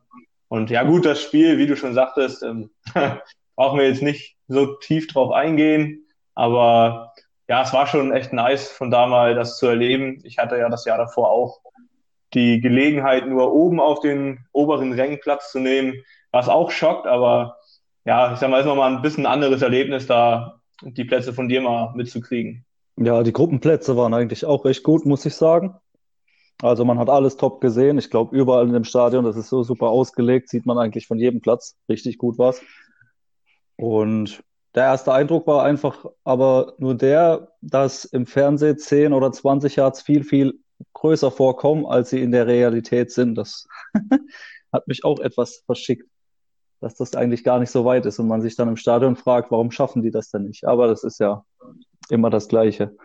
Und 0.48 0.70
ja 0.70 0.84
gut, 0.84 1.04
das 1.04 1.20
Spiel, 1.22 1.58
wie 1.58 1.66
du 1.66 1.76
schon 1.76 1.94
sagtest, 1.94 2.42
ähm, 2.42 2.70
brauchen 3.56 3.78
wir 3.78 3.86
jetzt 3.88 4.02
nicht 4.02 4.37
so 4.48 4.74
tief 4.76 5.06
drauf 5.06 5.32
eingehen, 5.32 6.06
aber 6.34 7.12
ja, 7.48 7.62
es 7.62 7.72
war 7.72 7.86
schon 7.86 8.12
echt 8.12 8.32
nice, 8.32 8.70
von 8.70 8.90
da 8.90 9.06
mal 9.06 9.34
das 9.34 9.58
zu 9.58 9.66
erleben. 9.66 10.20
Ich 10.24 10.38
hatte 10.38 10.58
ja 10.58 10.68
das 10.68 10.84
Jahr 10.84 10.98
davor 10.98 11.30
auch 11.30 11.60
die 12.34 12.60
Gelegenheit, 12.60 13.26
nur 13.26 13.52
oben 13.52 13.80
auf 13.80 14.00
den 14.00 14.46
oberen 14.52 14.92
Rängen 14.92 15.20
Platz 15.20 15.50
zu 15.50 15.60
nehmen, 15.60 15.94
was 16.30 16.48
auch 16.48 16.70
schockt, 16.70 17.06
aber 17.06 17.56
ja, 18.04 18.32
ich 18.32 18.38
sag 18.38 18.50
mal, 18.50 18.60
ist 18.60 18.66
nochmal 18.66 18.94
ein 18.94 19.02
bisschen 19.02 19.26
anderes 19.26 19.62
Erlebnis, 19.62 20.06
da 20.06 20.60
die 20.82 21.04
Plätze 21.04 21.32
von 21.32 21.48
dir 21.48 21.60
mal 21.60 21.92
mitzukriegen. 21.94 22.64
Ja, 22.96 23.22
die 23.22 23.32
Gruppenplätze 23.32 23.96
waren 23.96 24.14
eigentlich 24.14 24.44
auch 24.44 24.64
recht 24.64 24.82
gut, 24.82 25.06
muss 25.06 25.24
ich 25.24 25.34
sagen. 25.34 25.74
Also 26.60 26.84
man 26.84 26.98
hat 26.98 27.08
alles 27.08 27.36
top 27.36 27.60
gesehen. 27.60 27.98
Ich 27.98 28.10
glaube, 28.10 28.36
überall 28.36 28.66
in 28.66 28.72
dem 28.72 28.84
Stadion, 28.84 29.24
das 29.24 29.36
ist 29.36 29.48
so 29.48 29.62
super 29.62 29.88
ausgelegt, 29.88 30.48
sieht 30.48 30.66
man 30.66 30.78
eigentlich 30.78 31.06
von 31.06 31.18
jedem 31.18 31.40
Platz 31.40 31.76
richtig 31.88 32.18
gut 32.18 32.38
was. 32.38 32.60
Und 33.78 34.42
der 34.74 34.84
erste 34.84 35.12
Eindruck 35.12 35.46
war 35.46 35.62
einfach 35.64 36.04
aber 36.24 36.74
nur 36.78 36.96
der, 36.96 37.52
dass 37.62 38.04
im 38.04 38.26
Fernsehen 38.26 38.78
10 38.78 39.12
oder 39.12 39.32
20 39.32 39.76
Yards 39.76 40.02
viel, 40.02 40.24
viel 40.24 40.58
größer 40.94 41.30
vorkommen, 41.30 41.86
als 41.86 42.10
sie 42.10 42.20
in 42.20 42.32
der 42.32 42.46
Realität 42.46 43.12
sind. 43.12 43.36
Das 43.36 43.66
hat 44.72 44.86
mich 44.88 45.04
auch 45.04 45.20
etwas 45.20 45.62
verschickt, 45.64 46.08
dass 46.80 46.96
das 46.96 47.14
eigentlich 47.14 47.44
gar 47.44 47.60
nicht 47.60 47.70
so 47.70 47.84
weit 47.84 48.04
ist 48.04 48.18
und 48.18 48.26
man 48.26 48.42
sich 48.42 48.56
dann 48.56 48.68
im 48.68 48.76
Stadion 48.76 49.16
fragt, 49.16 49.50
warum 49.52 49.70
schaffen 49.70 50.02
die 50.02 50.10
das 50.10 50.30
denn 50.30 50.44
nicht? 50.44 50.64
Aber 50.66 50.88
das 50.88 51.04
ist 51.04 51.20
ja 51.20 51.44
immer 52.10 52.30
das 52.30 52.48
Gleiche. 52.48 52.96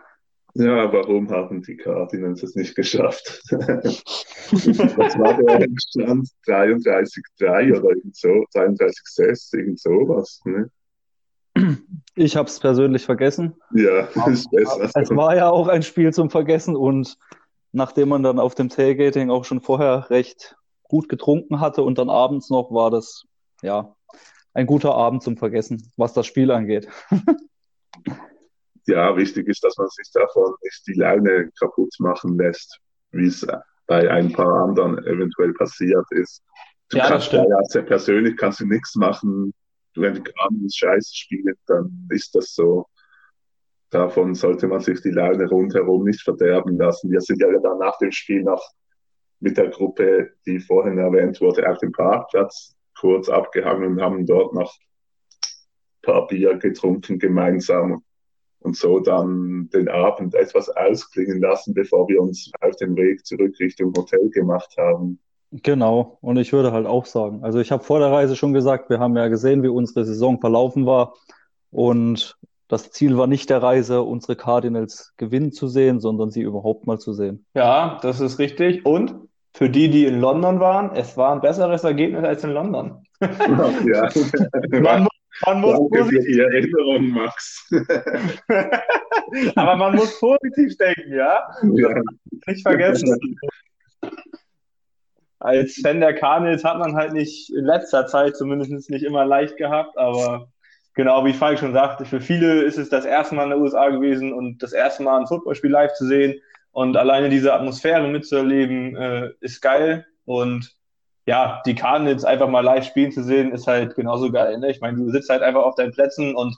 Ja, 0.56 0.92
warum 0.92 1.28
haben 1.30 1.62
die 1.62 1.76
Cardinals 1.76 2.44
es 2.44 2.54
nicht 2.54 2.76
geschafft? 2.76 3.42
Was 3.50 5.18
war 5.18 5.36
der 5.42 5.66
Stand? 5.76 6.28
33,3 6.46 7.76
oder 7.76 7.88
irgend 7.90 8.16
so, 8.16 8.28
33,6, 8.54 9.56
irgend 9.56 9.80
sowas. 9.80 10.40
Ne? 10.44 10.70
Ich 12.14 12.36
habe 12.36 12.48
es 12.48 12.60
persönlich 12.60 13.04
vergessen. 13.04 13.54
Ja, 13.74 14.06
ist 14.28 14.48
besser. 14.52 14.90
Es 14.94 15.10
war 15.10 15.34
ja 15.34 15.50
auch 15.50 15.66
ein 15.66 15.82
Spiel 15.82 16.12
zum 16.12 16.30
Vergessen 16.30 16.76
und 16.76 17.18
nachdem 17.72 18.08
man 18.08 18.22
dann 18.22 18.38
auf 18.38 18.54
dem 18.54 18.68
Tailgating 18.68 19.30
auch 19.30 19.44
schon 19.44 19.60
vorher 19.60 20.08
recht 20.10 20.56
gut 20.84 21.08
getrunken 21.08 21.58
hatte 21.60 21.82
und 21.82 21.98
dann 21.98 22.10
abends 22.10 22.50
noch, 22.50 22.70
war 22.70 22.92
das 22.92 23.24
ja 23.62 23.96
ein 24.52 24.66
guter 24.66 24.94
Abend 24.94 25.24
zum 25.24 25.36
Vergessen, 25.36 25.90
was 25.96 26.12
das 26.12 26.26
Spiel 26.26 26.52
angeht. 26.52 26.88
ja, 28.86 29.16
wichtig 29.16 29.48
ist, 29.48 29.64
dass 29.64 29.76
man 29.78 29.88
sich 29.88 30.10
davon 30.12 30.54
nicht 30.62 30.86
die 30.86 30.94
Laune 30.94 31.50
kaputt 31.58 31.94
machen 31.98 32.38
lässt, 32.38 32.80
wie 33.12 33.26
es 33.26 33.46
bei 33.86 34.10
ein 34.10 34.32
paar 34.32 34.64
anderen 34.64 34.98
eventuell 35.06 35.52
passiert 35.54 36.06
ist. 36.10 36.42
Du 36.90 36.98
Ja, 36.98 37.08
kannst 37.08 37.32
ja 37.32 37.44
sehr 37.68 37.82
persönlich 37.82 38.36
kannst 38.36 38.60
du 38.60 38.66
nichts 38.66 38.94
machen. 38.96 39.52
Wenn 39.96 40.14
die 40.14 40.22
Cardinals 40.22 40.76
Scheiße 40.76 41.14
spielen, 41.14 41.54
dann 41.66 42.06
ist 42.10 42.34
das 42.34 42.54
so. 42.54 42.86
Davon 43.90 44.34
sollte 44.34 44.66
man 44.66 44.80
sich 44.80 45.00
die 45.02 45.10
Laune 45.10 45.48
rundherum 45.48 46.04
nicht 46.04 46.22
verderben 46.22 46.76
lassen. 46.78 47.10
Wir 47.10 47.20
sind 47.20 47.40
ja 47.40 47.48
dann 47.60 47.78
nach 47.78 47.96
dem 47.98 48.10
Spiel 48.10 48.42
noch 48.42 48.62
mit 49.40 49.56
der 49.56 49.68
Gruppe, 49.68 50.32
die 50.46 50.58
vorhin 50.58 50.98
erwähnt 50.98 51.40
wurde, 51.40 51.68
auf 51.68 51.78
dem 51.78 51.92
Parkplatz 51.92 52.74
kurz 52.98 53.28
abgehangen 53.28 53.92
und 53.92 54.02
haben 54.02 54.26
dort 54.26 54.54
noch 54.54 54.72
ein 54.72 56.02
paar 56.02 56.26
Bier 56.26 56.56
getrunken 56.56 57.18
gemeinsam 57.18 58.02
und 58.64 58.76
so 58.76 58.98
dann 58.98 59.68
den 59.72 59.88
Abend 59.88 60.34
etwas 60.34 60.68
ausklingen 60.70 61.40
lassen, 61.40 61.74
bevor 61.74 62.08
wir 62.08 62.20
uns 62.20 62.50
auf 62.60 62.76
den 62.76 62.96
Weg 62.96 63.24
zurück 63.24 63.54
Richtung 63.60 63.92
Hotel 63.96 64.30
gemacht 64.30 64.74
haben. 64.78 65.18
Genau, 65.62 66.18
und 66.20 66.36
ich 66.36 66.52
würde 66.52 66.72
halt 66.72 66.86
auch 66.86 67.06
sagen, 67.06 67.44
also 67.44 67.60
ich 67.60 67.70
habe 67.70 67.84
vor 67.84 68.00
der 68.00 68.10
Reise 68.10 68.34
schon 68.34 68.52
gesagt, 68.52 68.90
wir 68.90 68.98
haben 68.98 69.16
ja 69.16 69.28
gesehen, 69.28 69.62
wie 69.62 69.68
unsere 69.68 70.04
Saison 70.04 70.40
verlaufen 70.40 70.86
war 70.86 71.14
und 71.70 72.36
das 72.66 72.90
Ziel 72.90 73.16
war 73.16 73.26
nicht 73.26 73.50
der 73.50 73.62
Reise, 73.62 74.02
unsere 74.02 74.34
Cardinals 74.34 75.12
gewinnen 75.16 75.52
zu 75.52 75.68
sehen, 75.68 76.00
sondern 76.00 76.30
sie 76.30 76.40
überhaupt 76.40 76.86
mal 76.86 76.98
zu 76.98 77.12
sehen. 77.12 77.44
Ja, 77.54 77.98
das 78.02 78.20
ist 78.20 78.38
richtig. 78.38 78.84
Und 78.84 79.14
für 79.52 79.68
die, 79.70 79.90
die 79.90 80.06
in 80.06 80.20
London 80.20 80.58
waren, 80.58 80.90
es 80.96 81.16
war 81.16 81.32
ein 81.32 81.40
besseres 81.40 81.84
Ergebnis 81.84 82.24
als 82.24 82.42
in 82.42 82.50
London. 82.50 83.04
ja. 83.20 84.08
Man, 84.80 85.06
man 85.46 85.60
muss 85.60 85.72
Danke 85.72 85.96
für 85.96 86.02
positiv, 86.04 86.24
die 86.26 86.40
Erinnerung, 86.40 87.08
Max. 87.08 87.68
aber 89.56 89.76
man 89.76 89.96
muss 89.96 90.18
positiv 90.18 90.76
denken, 90.76 91.14
ja? 91.14 91.48
ja. 91.62 92.02
Nicht 92.46 92.62
vergessen. 92.62 93.36
Als 95.40 95.74
Fan 95.82 96.00
der 96.00 96.14
Cardinals 96.14 96.64
hat 96.64 96.78
man 96.78 96.94
halt 96.94 97.12
nicht 97.12 97.50
in 97.54 97.64
letzter 97.64 98.06
Zeit 98.06 98.36
zumindest 98.36 98.90
nicht 98.90 99.04
immer 99.04 99.24
leicht 99.26 99.56
gehabt, 99.56 99.98
aber 99.98 100.48
genau 100.94 101.24
wie 101.24 101.34
Falk 101.34 101.58
schon 101.58 101.74
sagte, 101.74 102.04
für 102.04 102.20
viele 102.20 102.62
ist 102.62 102.78
es 102.78 102.88
das 102.88 103.04
erste 103.04 103.34
Mal 103.34 103.44
in 103.44 103.50
den 103.50 103.60
USA 103.60 103.90
gewesen 103.90 104.32
und 104.32 104.62
das 104.62 104.72
erste 104.72 105.02
Mal 105.02 105.20
ein 105.20 105.26
Footballspiel 105.26 105.70
live 105.70 105.92
zu 105.94 106.06
sehen 106.06 106.40
und 106.72 106.96
alleine 106.96 107.28
diese 107.28 107.52
Atmosphäre 107.52 108.08
mitzuerleben, 108.08 108.96
äh, 108.96 109.30
ist 109.40 109.60
geil 109.60 110.06
und 110.24 110.74
ja, 111.26 111.62
die 111.66 111.74
Cardinals 111.74 112.24
einfach 112.24 112.48
mal 112.48 112.60
live 112.60 112.84
spielen 112.84 113.12
zu 113.12 113.22
sehen, 113.22 113.52
ist 113.52 113.66
halt 113.66 113.94
genauso 113.96 114.30
geil. 114.30 114.58
Ne? 114.58 114.70
Ich 114.70 114.80
meine, 114.80 114.98
du 114.98 115.10
sitzt 115.10 115.30
halt 115.30 115.42
einfach 115.42 115.62
auf 115.62 115.74
deinen 115.74 115.92
Plätzen 115.92 116.34
und 116.34 116.56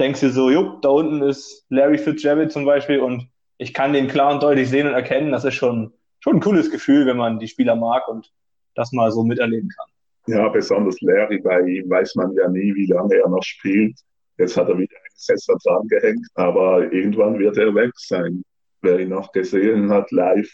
denkst 0.00 0.20
dir 0.20 0.30
so, 0.30 0.50
jupp, 0.50 0.82
da 0.82 0.88
unten 0.88 1.22
ist 1.22 1.64
Larry 1.68 1.98
Fitzgerald 1.98 2.52
zum 2.52 2.64
Beispiel 2.64 3.00
und 3.00 3.28
ich 3.58 3.74
kann 3.74 3.92
den 3.92 4.08
klar 4.08 4.32
und 4.32 4.42
deutlich 4.42 4.68
sehen 4.68 4.86
und 4.86 4.94
erkennen. 4.94 5.32
Das 5.32 5.44
ist 5.44 5.54
schon, 5.54 5.92
schon 6.20 6.36
ein 6.36 6.40
cooles 6.40 6.70
Gefühl, 6.70 7.06
wenn 7.06 7.16
man 7.16 7.38
die 7.38 7.48
Spieler 7.48 7.76
mag 7.76 8.08
und 8.08 8.32
das 8.74 8.92
mal 8.92 9.10
so 9.10 9.24
miterleben 9.24 9.68
kann. 9.68 10.34
ja, 10.34 10.48
besonders 10.48 11.00
Larry, 11.00 11.38
bei 11.38 11.60
ihm 11.60 11.90
weiß 11.90 12.14
man 12.16 12.32
ja 12.34 12.48
nie, 12.48 12.74
wie 12.74 12.86
lange 12.86 13.16
er 13.16 13.28
noch 13.28 13.42
spielt. 13.42 13.98
Jetzt 14.36 14.56
hat 14.56 14.68
er 14.68 14.78
wieder 14.78 14.96
einen 14.96 15.16
Sessel 15.16 15.56
dran 15.64 15.86
gehängt, 15.88 16.26
aber 16.34 16.92
irgendwann 16.92 17.38
wird 17.38 17.56
er 17.56 17.74
weg 17.74 17.92
sein. 17.96 18.42
Wer 18.82 19.00
ihn 19.00 19.08
noch 19.08 19.32
gesehen 19.32 19.90
hat, 19.90 20.10
live 20.12 20.50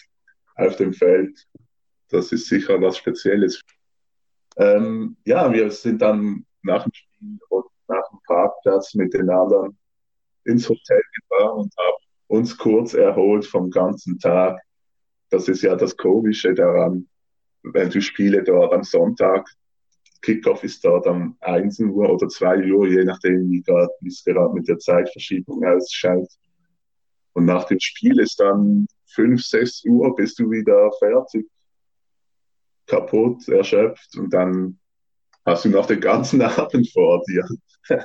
auf 0.57 0.77
dem 0.77 0.95
Feld, 0.95 1.47
das 2.11 2.33
ist 2.33 2.47
sicher 2.47 2.81
was 2.81 2.97
Spezielles. 2.97 3.61
Ähm, 4.57 5.17
ja, 5.25 5.53
wir 5.53 5.71
sind 5.71 6.01
dann 6.01 6.45
nach 6.63 6.85
dem 6.85 6.93
Spiel 6.93 7.39
und 7.49 7.67
nach 7.89 8.09
dem 8.11 8.19
Parkplatz 8.27 8.95
mit 8.95 9.13
den 9.15 9.29
anderen 9.31 9.77
ins 10.45 10.69
Hotel 10.69 11.03
gefahren 11.15 11.61
und 11.61 11.75
haben 11.77 11.97
uns 12.29 12.57
kurz 12.57 12.95
erholt 12.95 13.47
vom 13.47 13.71
ganzen 13.71 14.19
Tag. 14.19 14.61
Das 15.31 15.49
ist 15.49 15.63
ja 15.63 15.75
das 15.75 15.97
Komische 15.97 16.55
daran, 16.55 17.09
wenn 17.63 17.91
du 17.91 18.01
Spiele 18.01 18.43
dort 18.43 18.73
am 18.73 18.85
Sonntag, 18.85 19.49
Kickoff 20.25 20.65
ist 20.65 20.83
dort 20.85 21.07
am 21.07 21.37
1 21.41 21.81
Uhr 21.81 22.11
oder 22.11 22.29
2 22.29 22.73
Uhr, 22.73 22.89
je 22.89 23.05
nachdem, 23.05 23.51
wie 23.51 23.63
es 24.09 24.25
gerade 24.25 24.55
mit 24.55 24.67
der 24.69 24.79
Zeitverschiebung 24.79 25.63
ausschaut. 25.65 26.29
Und 27.35 27.45
nach 27.45 27.65
dem 27.65 27.79
Spiel 27.79 28.19
ist 28.21 28.41
dann 28.41 28.87
5, 29.15 29.43
6 29.43 29.85
Uhr, 29.85 30.15
bist 30.15 30.39
du 30.39 30.51
wieder 30.51 30.91
fertig, 30.99 31.47
kaputt, 32.87 33.49
erschöpft 33.49 34.17
und 34.17 34.33
dann 34.33 34.79
hast 35.45 35.65
du 35.65 35.69
noch 35.71 35.87
den 35.87 36.01
ganzen 36.01 36.43
Abend 36.43 36.91
vor 36.93 37.23
dir. 37.29 37.47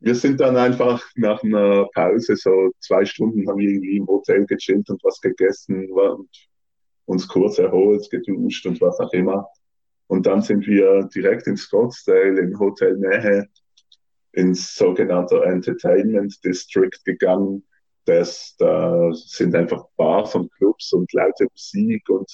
Wir 0.00 0.14
sind 0.14 0.38
dann 0.38 0.56
einfach 0.58 1.02
nach 1.16 1.42
einer 1.42 1.86
Pause, 1.94 2.36
so 2.36 2.72
zwei 2.78 3.06
Stunden, 3.06 3.48
haben 3.48 3.58
wir 3.58 3.70
irgendwie 3.70 3.96
im 3.96 4.06
Hotel 4.06 4.44
gechillt 4.44 4.90
und 4.90 5.02
was 5.02 5.18
gegessen 5.18 5.90
und 5.90 6.28
uns 7.06 7.26
kurz 7.26 7.58
erholt, 7.58 8.10
geduscht 8.10 8.66
und 8.66 8.82
was 8.82 9.00
auch 9.00 9.10
immer. 9.14 9.48
Und 10.06 10.26
dann 10.26 10.42
sind 10.42 10.66
wir 10.66 11.08
direkt 11.14 11.46
in 11.46 11.56
Scottsdale 11.56 12.38
im 12.38 12.58
Hotel 12.58 12.98
Nähe 12.98 13.48
ins 14.32 14.74
sogenannte 14.74 15.42
Entertainment 15.42 16.42
District 16.44 17.02
gegangen. 17.06 17.64
Das, 18.04 18.56
da 18.58 19.10
sind 19.14 19.54
einfach 19.54 19.86
Bars 19.96 20.34
und 20.34 20.52
Clubs 20.52 20.92
und 20.92 21.10
laute 21.14 21.46
Musik 21.50 22.06
und 22.10 22.30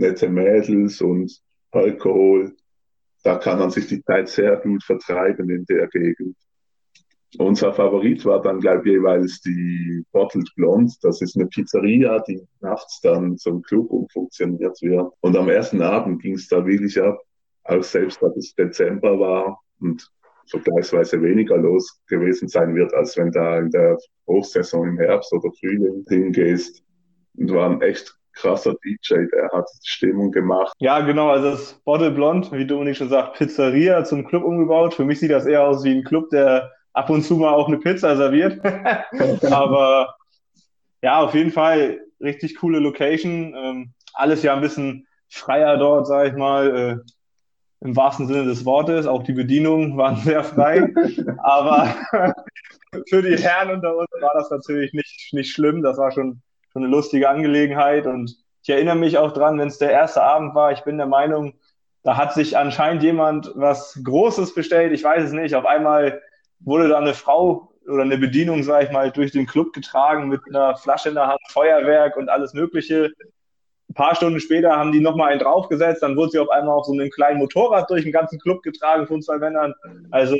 nette 0.00 0.28
Mädels 0.28 1.00
und 1.00 1.30
Alkohol. 1.70 2.56
Da 3.22 3.36
kann 3.36 3.58
man 3.58 3.70
sich 3.70 3.86
die 3.86 4.02
Zeit 4.02 4.28
sehr 4.28 4.56
gut 4.56 4.82
vertreiben 4.82 5.48
in 5.50 5.64
der 5.66 5.86
Gegend. 5.88 6.36
Unser 7.38 7.72
Favorit 7.72 8.24
war 8.24 8.42
dann, 8.42 8.58
glaube 8.58 8.88
ich, 8.88 8.94
jeweils 8.94 9.40
die 9.42 10.02
Bottled 10.10 10.50
Blonde. 10.56 10.92
Das 11.02 11.22
ist 11.22 11.36
eine 11.36 11.46
Pizzeria, 11.46 12.18
die 12.26 12.40
nachts 12.60 13.00
dann 13.02 13.36
zum 13.36 13.62
Club 13.62 13.88
umfunktioniert 13.90 14.82
wird. 14.82 15.12
Und 15.20 15.36
am 15.36 15.48
ersten 15.48 15.80
Abend 15.80 16.22
ging 16.22 16.34
es 16.34 16.48
da 16.48 16.66
wirklich 16.66 17.00
ab, 17.00 17.20
auch 17.64 17.84
selbst, 17.84 18.20
dass 18.20 18.36
es 18.36 18.54
Dezember 18.54 19.20
war 19.20 19.60
und 19.78 20.10
vergleichsweise 20.48 21.22
weniger 21.22 21.56
los 21.56 22.00
gewesen 22.08 22.48
sein 22.48 22.74
wird, 22.74 22.92
als 22.94 23.16
wenn 23.16 23.30
da 23.30 23.60
in 23.60 23.70
der 23.70 23.96
Hochsaison 24.26 24.88
im 24.88 24.98
Herbst 24.98 25.32
oder 25.32 25.52
Frühling 25.60 26.04
hingehst. 26.08 26.82
Und 27.36 27.52
war 27.52 27.70
ein 27.70 27.80
echt 27.80 28.19
krasser 28.32 28.74
DJ, 28.84 29.26
der 29.32 29.50
hat 29.52 29.68
Stimmung 29.84 30.30
gemacht. 30.30 30.72
Ja, 30.78 31.00
genau, 31.00 31.30
also 31.30 31.50
das 31.50 31.74
Bottle 31.84 32.10
Blond, 32.10 32.50
wie 32.52 32.66
Dominik 32.66 32.96
schon 32.96 33.08
sagt, 33.08 33.36
Pizzeria 33.36 34.04
zum 34.04 34.26
Club 34.26 34.44
umgebaut. 34.44 34.94
Für 34.94 35.04
mich 35.04 35.20
sieht 35.20 35.30
das 35.30 35.46
eher 35.46 35.64
aus 35.64 35.84
wie 35.84 35.92
ein 35.92 36.04
Club, 36.04 36.30
der 36.30 36.72
ab 36.92 37.10
und 37.10 37.22
zu 37.22 37.36
mal 37.36 37.52
auch 37.52 37.68
eine 37.68 37.78
Pizza 37.78 38.16
serviert. 38.16 38.60
Aber 39.52 40.14
ja, 41.02 41.20
auf 41.20 41.34
jeden 41.34 41.50
Fall 41.50 42.00
richtig 42.20 42.56
coole 42.56 42.78
Location. 42.78 43.54
Ähm, 43.56 43.92
alles 44.14 44.42
ja 44.42 44.54
ein 44.54 44.60
bisschen 44.60 45.06
freier 45.28 45.76
dort, 45.76 46.06
sag 46.06 46.28
ich 46.28 46.34
mal, 46.34 46.76
äh, 46.76 47.12
im 47.82 47.96
wahrsten 47.96 48.26
Sinne 48.26 48.44
des 48.44 48.64
Wortes. 48.64 49.06
Auch 49.06 49.22
die 49.22 49.32
Bedienungen 49.32 49.96
waren 49.96 50.16
sehr 50.24 50.44
frei. 50.44 50.92
Aber 51.38 51.94
für 53.08 53.22
die 53.22 53.38
Herren 53.38 53.70
unter 53.70 53.96
uns 53.96 54.08
war 54.20 54.34
das 54.34 54.50
natürlich 54.50 54.92
nicht, 54.92 55.32
nicht 55.32 55.52
schlimm. 55.52 55.82
Das 55.82 55.96
war 55.96 56.10
schon, 56.10 56.42
schon 56.72 56.84
eine 56.84 56.90
lustige 56.90 57.28
Angelegenheit. 57.28 58.06
Und 58.06 58.36
ich 58.62 58.70
erinnere 58.70 58.96
mich 58.96 59.18
auch 59.18 59.32
dran, 59.32 59.58
wenn 59.58 59.68
es 59.68 59.78
der 59.78 59.90
erste 59.90 60.22
Abend 60.22 60.54
war, 60.54 60.72
ich 60.72 60.82
bin 60.82 60.98
der 60.98 61.06
Meinung, 61.06 61.54
da 62.02 62.16
hat 62.16 62.32
sich 62.32 62.56
anscheinend 62.56 63.02
jemand 63.02 63.52
was 63.54 64.00
Großes 64.02 64.54
bestellt, 64.54 64.92
ich 64.92 65.04
weiß 65.04 65.24
es 65.24 65.32
nicht. 65.32 65.54
Auf 65.54 65.66
einmal 65.66 66.20
wurde 66.60 66.88
da 66.88 66.98
eine 66.98 67.14
Frau 67.14 67.72
oder 67.86 68.02
eine 68.02 68.18
Bedienung, 68.18 68.62
sage 68.62 68.86
ich 68.86 68.92
mal, 68.92 69.10
durch 69.10 69.32
den 69.32 69.46
Club 69.46 69.72
getragen 69.72 70.28
mit 70.28 70.40
einer 70.48 70.76
Flasche 70.76 71.08
in 71.08 71.14
der 71.14 71.26
Hand, 71.26 71.40
Feuerwerk 71.48 72.16
und 72.16 72.28
alles 72.28 72.54
Mögliche. 72.54 73.10
Ein 73.88 73.94
paar 73.94 74.14
Stunden 74.14 74.38
später 74.38 74.76
haben 74.76 74.92
die 74.92 75.00
nochmal 75.00 75.30
einen 75.30 75.40
draufgesetzt, 75.40 76.02
dann 76.02 76.16
wurde 76.16 76.30
sie 76.30 76.38
auf 76.38 76.50
einmal 76.50 76.76
auf 76.76 76.86
so 76.86 76.92
einem 76.92 77.10
kleinen 77.10 77.38
Motorrad 77.38 77.90
durch 77.90 78.04
den 78.04 78.12
ganzen 78.12 78.38
Club 78.38 78.62
getragen 78.62 79.06
von 79.06 79.20
zwei 79.20 79.38
Männern. 79.38 79.74
Also 80.10 80.36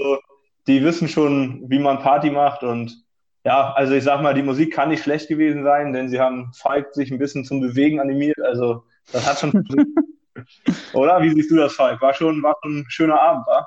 die 0.66 0.84
wissen 0.84 1.08
schon, 1.08 1.68
wie 1.68 1.78
man 1.78 1.98
Party 1.98 2.30
macht 2.30 2.62
und 2.62 3.04
ja, 3.44 3.72
also 3.72 3.94
ich 3.94 4.04
sag 4.04 4.22
mal, 4.22 4.34
die 4.34 4.42
Musik 4.42 4.72
kann 4.72 4.90
nicht 4.90 5.02
schlecht 5.02 5.28
gewesen 5.28 5.64
sein, 5.64 5.92
denn 5.92 6.08
sie 6.08 6.20
haben 6.20 6.52
Falk 6.52 6.94
sich 6.94 7.10
ein 7.10 7.18
bisschen 7.18 7.44
zum 7.44 7.60
Bewegen 7.60 8.00
animiert. 8.00 8.40
Also 8.40 8.84
das 9.12 9.26
hat 9.26 9.38
schon. 9.38 9.52
Oder? 10.92 11.22
Wie 11.22 11.30
siehst 11.30 11.50
du 11.50 11.56
das, 11.56 11.74
Falk? 11.74 12.00
War 12.00 12.14
schon, 12.14 12.42
war 12.42 12.56
schon 12.62 12.80
ein 12.80 12.86
schöner 12.88 13.20
Abend, 13.20 13.46
wa? 13.46 13.66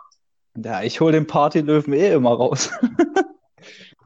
Ja, 0.55 0.83
ich 0.83 1.01
hole 1.01 1.13
den 1.13 1.27
Partylöwen 1.27 1.93
eh 1.93 2.13
immer 2.13 2.33
raus. 2.33 2.71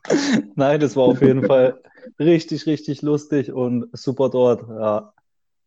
Nein, 0.55 0.79
das 0.79 0.95
war 0.95 1.03
auf 1.03 1.21
jeden 1.21 1.45
Fall 1.45 1.81
richtig, 2.19 2.65
richtig 2.65 3.01
lustig 3.01 3.51
und 3.51 3.89
super 3.91 4.29
dort. 4.29 4.61
Ja, 4.69 5.13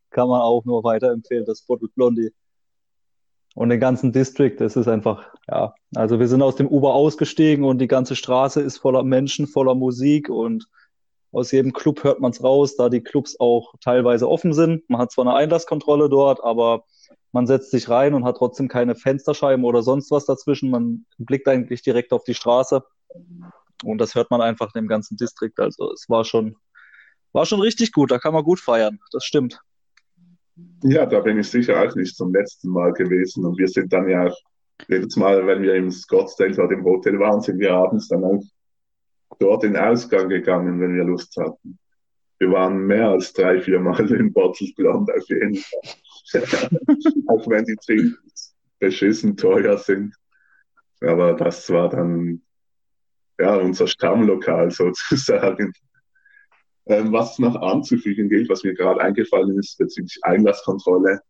kann 0.09 0.27
man 0.27 0.41
auch 0.41 0.65
nur 0.65 0.83
weiterempfehlen, 0.83 1.45
das 1.45 1.61
Bottled 1.61 1.93
Blondie. 1.93 2.31
Und 3.53 3.69
den 3.69 3.79
ganzen 3.79 4.13
District, 4.13 4.55
das 4.57 4.75
ist 4.75 4.87
einfach, 4.87 5.25
ja, 5.49 5.73
also 5.95 6.19
wir 6.19 6.27
sind 6.27 6.41
aus 6.41 6.55
dem 6.55 6.67
Uber 6.67 6.93
ausgestiegen 6.93 7.65
und 7.65 7.79
die 7.79 7.87
ganze 7.87 8.15
Straße 8.15 8.61
ist 8.61 8.77
voller 8.77 9.03
Menschen, 9.03 9.45
voller 9.47 9.75
Musik 9.75 10.29
und 10.29 10.67
aus 11.33 11.51
jedem 11.51 11.73
Club 11.73 12.03
hört 12.03 12.19
man 12.19 12.31
es 12.31 12.43
raus, 12.43 12.75
da 12.75 12.89
die 12.89 13.01
Clubs 13.01 13.39
auch 13.39 13.73
teilweise 13.81 14.29
offen 14.29 14.53
sind. 14.53 14.89
Man 14.89 15.01
hat 15.01 15.11
zwar 15.11 15.25
eine 15.25 15.35
Einlasskontrolle 15.35 16.09
dort, 16.09 16.43
aber 16.43 16.83
man 17.31 17.47
setzt 17.47 17.71
sich 17.71 17.87
rein 17.89 18.13
und 18.13 18.25
hat 18.25 18.37
trotzdem 18.37 18.67
keine 18.67 18.95
Fensterscheiben 18.95 19.63
oder 19.63 19.81
sonst 19.81 20.11
was 20.11 20.25
dazwischen. 20.25 20.69
Man 20.69 21.05
blickt 21.17 21.47
eigentlich 21.47 21.81
direkt 21.81 22.11
auf 22.11 22.25
die 22.25 22.33
Straße. 22.33 22.83
Und 23.83 23.97
das 23.97 24.15
hört 24.15 24.29
man 24.29 24.41
einfach 24.41 24.67
in 24.75 24.81
dem 24.81 24.87
ganzen 24.87 25.15
Distrikt. 25.15 25.59
Also 25.59 25.91
es 25.93 26.09
war 26.09 26.25
schon, 26.25 26.57
war 27.31 27.45
schon 27.45 27.61
richtig 27.61 27.93
gut. 27.93 28.11
Da 28.11 28.19
kann 28.19 28.33
man 28.33 28.43
gut 28.43 28.59
feiern. 28.59 28.99
Das 29.11 29.23
stimmt. 29.23 29.61
Ja, 30.83 31.05
da 31.05 31.19
bin 31.19 31.39
ich 31.39 31.49
sicher 31.49 31.81
auch 31.81 31.95
nicht 31.95 32.15
zum 32.15 32.33
letzten 32.33 32.69
Mal 32.69 32.93
gewesen. 32.93 33.45
Und 33.45 33.57
wir 33.57 33.67
sind 33.67 33.93
dann 33.93 34.09
ja 34.09 34.31
jedes 34.87 35.15
Mal, 35.15 35.45
wenn 35.45 35.61
wir 35.61 35.75
im 35.75 35.91
Scottsdale 35.91 36.53
oder 36.53 36.71
im 36.71 36.83
Hotel 36.83 37.19
waren, 37.19 37.41
sind 37.41 37.59
wir 37.59 37.73
abends 37.73 38.07
dann 38.07 38.23
auch 38.23 38.43
dort 39.39 39.63
in 39.63 39.77
Ausgang 39.77 40.29
gegangen, 40.29 40.79
wenn 40.79 40.95
wir 40.95 41.03
Lust 41.03 41.35
hatten. 41.37 41.77
Wir 42.39 42.51
waren 42.51 42.87
mehr 42.87 43.09
als 43.09 43.33
drei, 43.33 43.61
vier 43.61 43.79
Mal 43.79 44.11
in 44.11 44.33
Blonde 44.33 45.13
auf 45.15 45.29
jeden 45.29 45.55
Fall. 45.55 45.81
auch 47.27 47.47
wenn 47.47 47.65
die 47.65 47.77
Drinks 47.85 48.55
beschissen 48.79 49.37
teuer 49.37 49.77
sind. 49.77 50.15
Aber 51.01 51.33
das 51.33 51.69
war 51.69 51.89
dann 51.89 52.41
ja, 53.39 53.55
unser 53.55 53.87
Stammlokal 53.87 54.71
sozusagen. 54.71 55.73
Ähm, 56.91 57.13
was 57.13 57.39
noch 57.39 57.55
anzufügen 57.55 58.27
gilt, 58.27 58.49
was 58.49 58.65
mir 58.65 58.73
gerade 58.73 58.99
eingefallen 58.99 59.57
ist 59.57 59.77
bezüglich 59.77 60.19
Einlasskontrolle, 60.23 61.21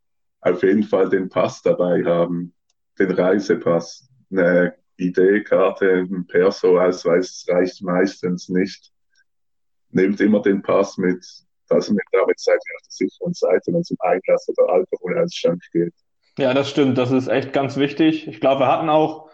auf 0.41 0.63
jeden 0.63 0.81
Fall 0.81 1.07
den 1.07 1.29
Pass 1.29 1.61
dabei 1.61 2.03
haben, 2.03 2.55
den 2.97 3.11
Reisepass. 3.11 4.09
Eine 4.31 4.73
ID-Karte, 4.97 6.07
ein 6.09 6.25
Perso-Ausweis 6.25 7.45
reicht 7.47 7.83
meistens 7.83 8.49
nicht. 8.49 8.91
Nehmt 9.91 10.19
immer 10.19 10.41
den 10.41 10.63
Pass 10.63 10.97
mit, 10.97 11.23
also 11.69 11.93
mit 11.93 12.05
damit 12.11 12.39
seid 12.39 12.55
ihr 12.55 12.75
auf 12.77 12.81
der 12.81 13.07
sicheren 13.07 13.33
Seite, 13.33 13.71
wenn 13.71 13.81
es 13.81 13.91
um 13.91 13.97
Einlass 13.99 14.49
oder 14.49 14.67
Alkoholausschank 14.67 15.61
geht. 15.71 15.93
Ja, 16.39 16.55
das 16.55 16.71
stimmt, 16.71 16.97
das 16.97 17.11
ist 17.11 17.27
echt 17.27 17.53
ganz 17.53 17.77
wichtig. 17.77 18.27
Ich 18.27 18.39
glaube, 18.39 18.61
wir 18.61 18.67
hatten 18.67 18.89
auch 18.89 19.29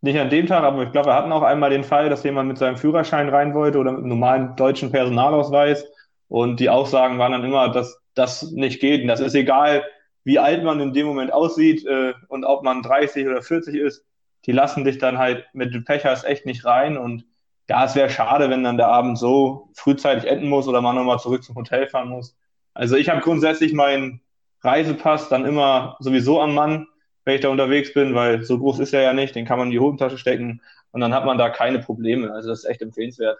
nicht 0.00 0.18
an 0.18 0.30
dem 0.30 0.46
Tag, 0.46 0.62
aber 0.62 0.82
ich 0.82 0.92
glaube, 0.92 1.08
wir 1.08 1.14
hatten 1.14 1.32
auch 1.32 1.42
einmal 1.42 1.70
den 1.70 1.84
Fall, 1.84 2.08
dass 2.08 2.22
jemand 2.22 2.48
mit 2.48 2.58
seinem 2.58 2.76
Führerschein 2.76 3.28
rein 3.28 3.54
wollte 3.54 3.78
oder 3.78 3.92
mit 3.92 4.00
einem 4.00 4.08
normalen 4.08 4.56
deutschen 4.56 4.90
Personalausweis. 4.92 5.86
Und 6.28 6.60
die 6.60 6.70
Aussagen 6.70 7.18
waren 7.18 7.32
dann 7.32 7.44
immer, 7.44 7.70
dass 7.70 8.00
das 8.14 8.50
nicht 8.52 8.80
geht. 8.80 9.02
Und 9.02 9.08
das 9.08 9.20
ist 9.20 9.34
egal, 9.34 9.84
wie 10.24 10.38
alt 10.38 10.64
man 10.64 10.80
in 10.80 10.92
dem 10.92 11.06
Moment 11.06 11.32
aussieht 11.32 11.86
äh, 11.86 12.12
und 12.28 12.44
ob 12.44 12.62
man 12.62 12.82
30 12.82 13.26
oder 13.26 13.42
40 13.42 13.76
ist. 13.76 14.04
Die 14.44 14.52
lassen 14.52 14.84
dich 14.84 14.98
dann 14.98 15.18
halt 15.18 15.46
mit 15.52 15.74
dem 15.74 15.84
Pechers 15.84 16.24
echt 16.24 16.46
nicht 16.46 16.64
rein. 16.64 16.96
Und 16.96 17.24
ja, 17.68 17.84
es 17.84 17.94
wäre 17.94 18.10
schade, 18.10 18.50
wenn 18.50 18.64
dann 18.64 18.76
der 18.76 18.88
Abend 18.88 19.18
so 19.18 19.70
frühzeitig 19.74 20.28
enden 20.28 20.48
muss 20.48 20.68
oder 20.68 20.80
man 20.80 20.96
nochmal 20.96 21.18
zurück 21.18 21.42
zum 21.42 21.56
Hotel 21.56 21.88
fahren 21.88 22.08
muss. 22.08 22.36
Also 22.74 22.96
ich 22.96 23.08
habe 23.08 23.20
grundsätzlich 23.20 23.72
meinen 23.72 24.20
Reisepass 24.62 25.28
dann 25.28 25.44
immer 25.44 25.96
sowieso 26.00 26.40
am 26.40 26.54
Mann 26.54 26.86
wenn 27.26 27.34
ich 27.34 27.40
da 27.40 27.48
unterwegs 27.48 27.92
bin, 27.92 28.14
weil 28.14 28.44
so 28.44 28.58
groß 28.58 28.78
ist 28.78 28.94
er 28.94 29.02
ja 29.02 29.12
nicht, 29.12 29.34
den 29.34 29.44
kann 29.44 29.58
man 29.58 29.66
in 29.66 29.72
die 29.72 29.80
Hosentasche 29.80 30.16
stecken 30.16 30.62
und 30.92 31.00
dann 31.00 31.12
hat 31.12 31.26
man 31.26 31.36
da 31.36 31.50
keine 31.50 31.80
Probleme. 31.80 32.32
Also 32.32 32.48
das 32.48 32.60
ist 32.60 32.70
echt 32.70 32.82
empfehlenswert, 32.82 33.38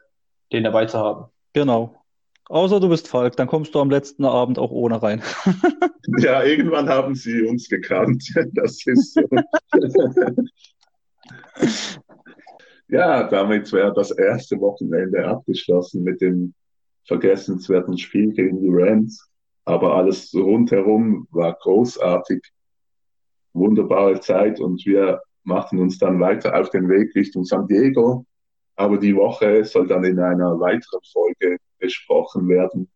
den 0.53 0.65
dabei 0.65 0.87
zu 0.87 0.99
haben. 0.99 1.27
Genau. 1.53 1.95
Außer 2.49 2.81
du 2.81 2.89
bist 2.89 3.09
Falk, 3.09 3.37
dann 3.37 3.47
kommst 3.47 3.75
du 3.75 3.81
am 3.81 3.91
letzten 3.91 4.25
Abend 4.25 4.59
auch 4.59 4.73
ohne 4.73 5.03
rein. 5.03 5.23
ja, 6.19 6.43
irgendwann 6.43 6.89
haben 6.89 7.15
sie 7.15 7.43
uns 7.43 7.69
gekannt. 7.69 8.25
Das 8.55 8.85
ist 8.87 9.15
so. 9.15 9.23
ja, 12.89 13.29
damit 13.29 13.73
wäre 13.73 13.95
das 13.95 14.11
erste 14.11 14.61
Wochenende 14.61 15.27
abgeschlossen 15.27 16.03
mit 16.03 16.21
dem 16.21 16.55
vergessenswerten 17.05 17.99
Spiel 17.99 18.33
gegen 18.33 18.61
die 18.61 18.71
Rams. 18.71 19.29
Aber 19.65 19.95
alles 19.95 20.35
rundherum 20.35 21.29
war 21.31 21.55
großartig 21.55 22.43
wunderbare 23.57 24.21
Zeit 24.21 24.61
und 24.61 24.85
wir 24.87 25.21
machten 25.45 25.79
uns 25.79 25.99
dann 25.99 26.21
weiter 26.21 26.59
auf 26.59 26.71
den 26.71 26.89
Weg 26.89 27.15
Richtung 27.15 27.45
San 27.45 27.67
Diego. 27.67 28.27
Aber 28.77 28.99
die 28.99 29.17
Woche 29.17 29.65
soll 29.65 29.87
dann 29.87 30.05
in 30.05 30.19
einer 30.19 30.61
weiteren 30.61 31.01
Folge 31.13 31.57
besprochen 31.79 32.49
werden. 32.49 32.91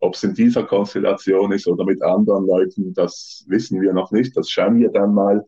Ob 0.00 0.14
es 0.14 0.24
in 0.24 0.34
dieser 0.34 0.64
Konstellation 0.64 1.52
ist 1.52 1.66
oder 1.66 1.84
mit 1.84 2.02
anderen 2.02 2.46
Leuten, 2.46 2.92
das 2.92 3.44
wissen 3.48 3.80
wir 3.80 3.92
noch 3.92 4.10
nicht. 4.10 4.36
Das 4.36 4.50
schauen 4.50 4.78
wir 4.78 4.90
dann 4.90 5.14
mal. 5.14 5.44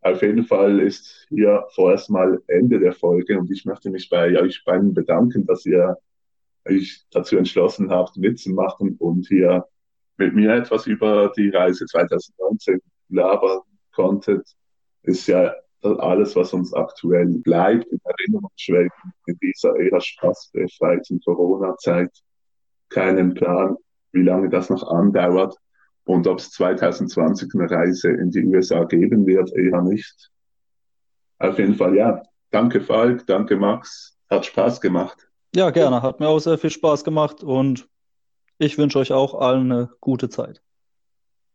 Auf 0.00 0.22
jeden 0.22 0.44
Fall 0.44 0.80
ist 0.80 1.26
hier 1.28 1.64
vorerst 1.74 2.08
mal 2.10 2.40
Ende 2.46 2.78
der 2.78 2.92
Folge 2.92 3.38
und 3.38 3.50
ich 3.50 3.64
möchte 3.64 3.90
mich 3.90 4.08
bei 4.08 4.40
euch 4.40 4.64
beiden 4.64 4.94
bedanken, 4.94 5.44
dass 5.44 5.66
ihr 5.66 5.96
euch 6.66 7.04
dazu 7.10 7.36
entschlossen 7.36 7.90
habt, 7.90 8.16
mitzumachen 8.16 8.96
und 8.98 9.26
hier 9.26 9.66
mit 10.16 10.34
mir 10.34 10.54
etwas 10.54 10.86
über 10.86 11.32
die 11.36 11.50
Reise 11.50 11.84
2019 11.86 12.80
labern 13.08 13.60
konntet, 13.94 14.46
ist 15.02 15.26
ja 15.26 15.52
alles, 15.82 16.34
was 16.34 16.52
uns 16.52 16.74
aktuell 16.74 17.26
bleibt, 17.38 17.86
in 17.86 18.00
Erinnerung 18.04 18.50
schwelgen 18.56 19.12
in 19.26 19.38
dieser 19.40 19.76
eher 19.76 20.00
spaßbefreiten 20.00 21.20
Corona-Zeit. 21.24 22.10
Keinen 22.88 23.34
Plan, 23.34 23.76
wie 24.12 24.22
lange 24.22 24.48
das 24.48 24.70
noch 24.70 24.82
andauert 24.90 25.56
und 26.04 26.26
ob 26.26 26.38
es 26.38 26.50
2020 26.52 27.50
eine 27.54 27.70
Reise 27.70 28.08
in 28.10 28.30
die 28.30 28.44
USA 28.46 28.84
geben 28.84 29.26
wird, 29.26 29.54
eher 29.54 29.82
nicht. 29.82 30.30
Auf 31.38 31.58
jeden 31.58 31.74
Fall, 31.74 31.94
ja. 31.96 32.22
Danke 32.50 32.80
Falk, 32.80 33.26
danke 33.26 33.56
Max, 33.56 34.18
hat 34.30 34.46
Spaß 34.46 34.80
gemacht. 34.80 35.28
Ja, 35.54 35.70
gerne, 35.70 36.02
hat 36.02 36.18
mir 36.18 36.28
auch 36.28 36.38
sehr 36.38 36.56
viel 36.56 36.70
Spaß 36.70 37.04
gemacht 37.04 37.42
und 37.42 37.88
ich 38.56 38.78
wünsche 38.78 38.98
euch 38.98 39.12
auch 39.12 39.34
allen 39.34 39.70
eine 39.70 39.90
gute 40.00 40.28
Zeit. 40.30 40.62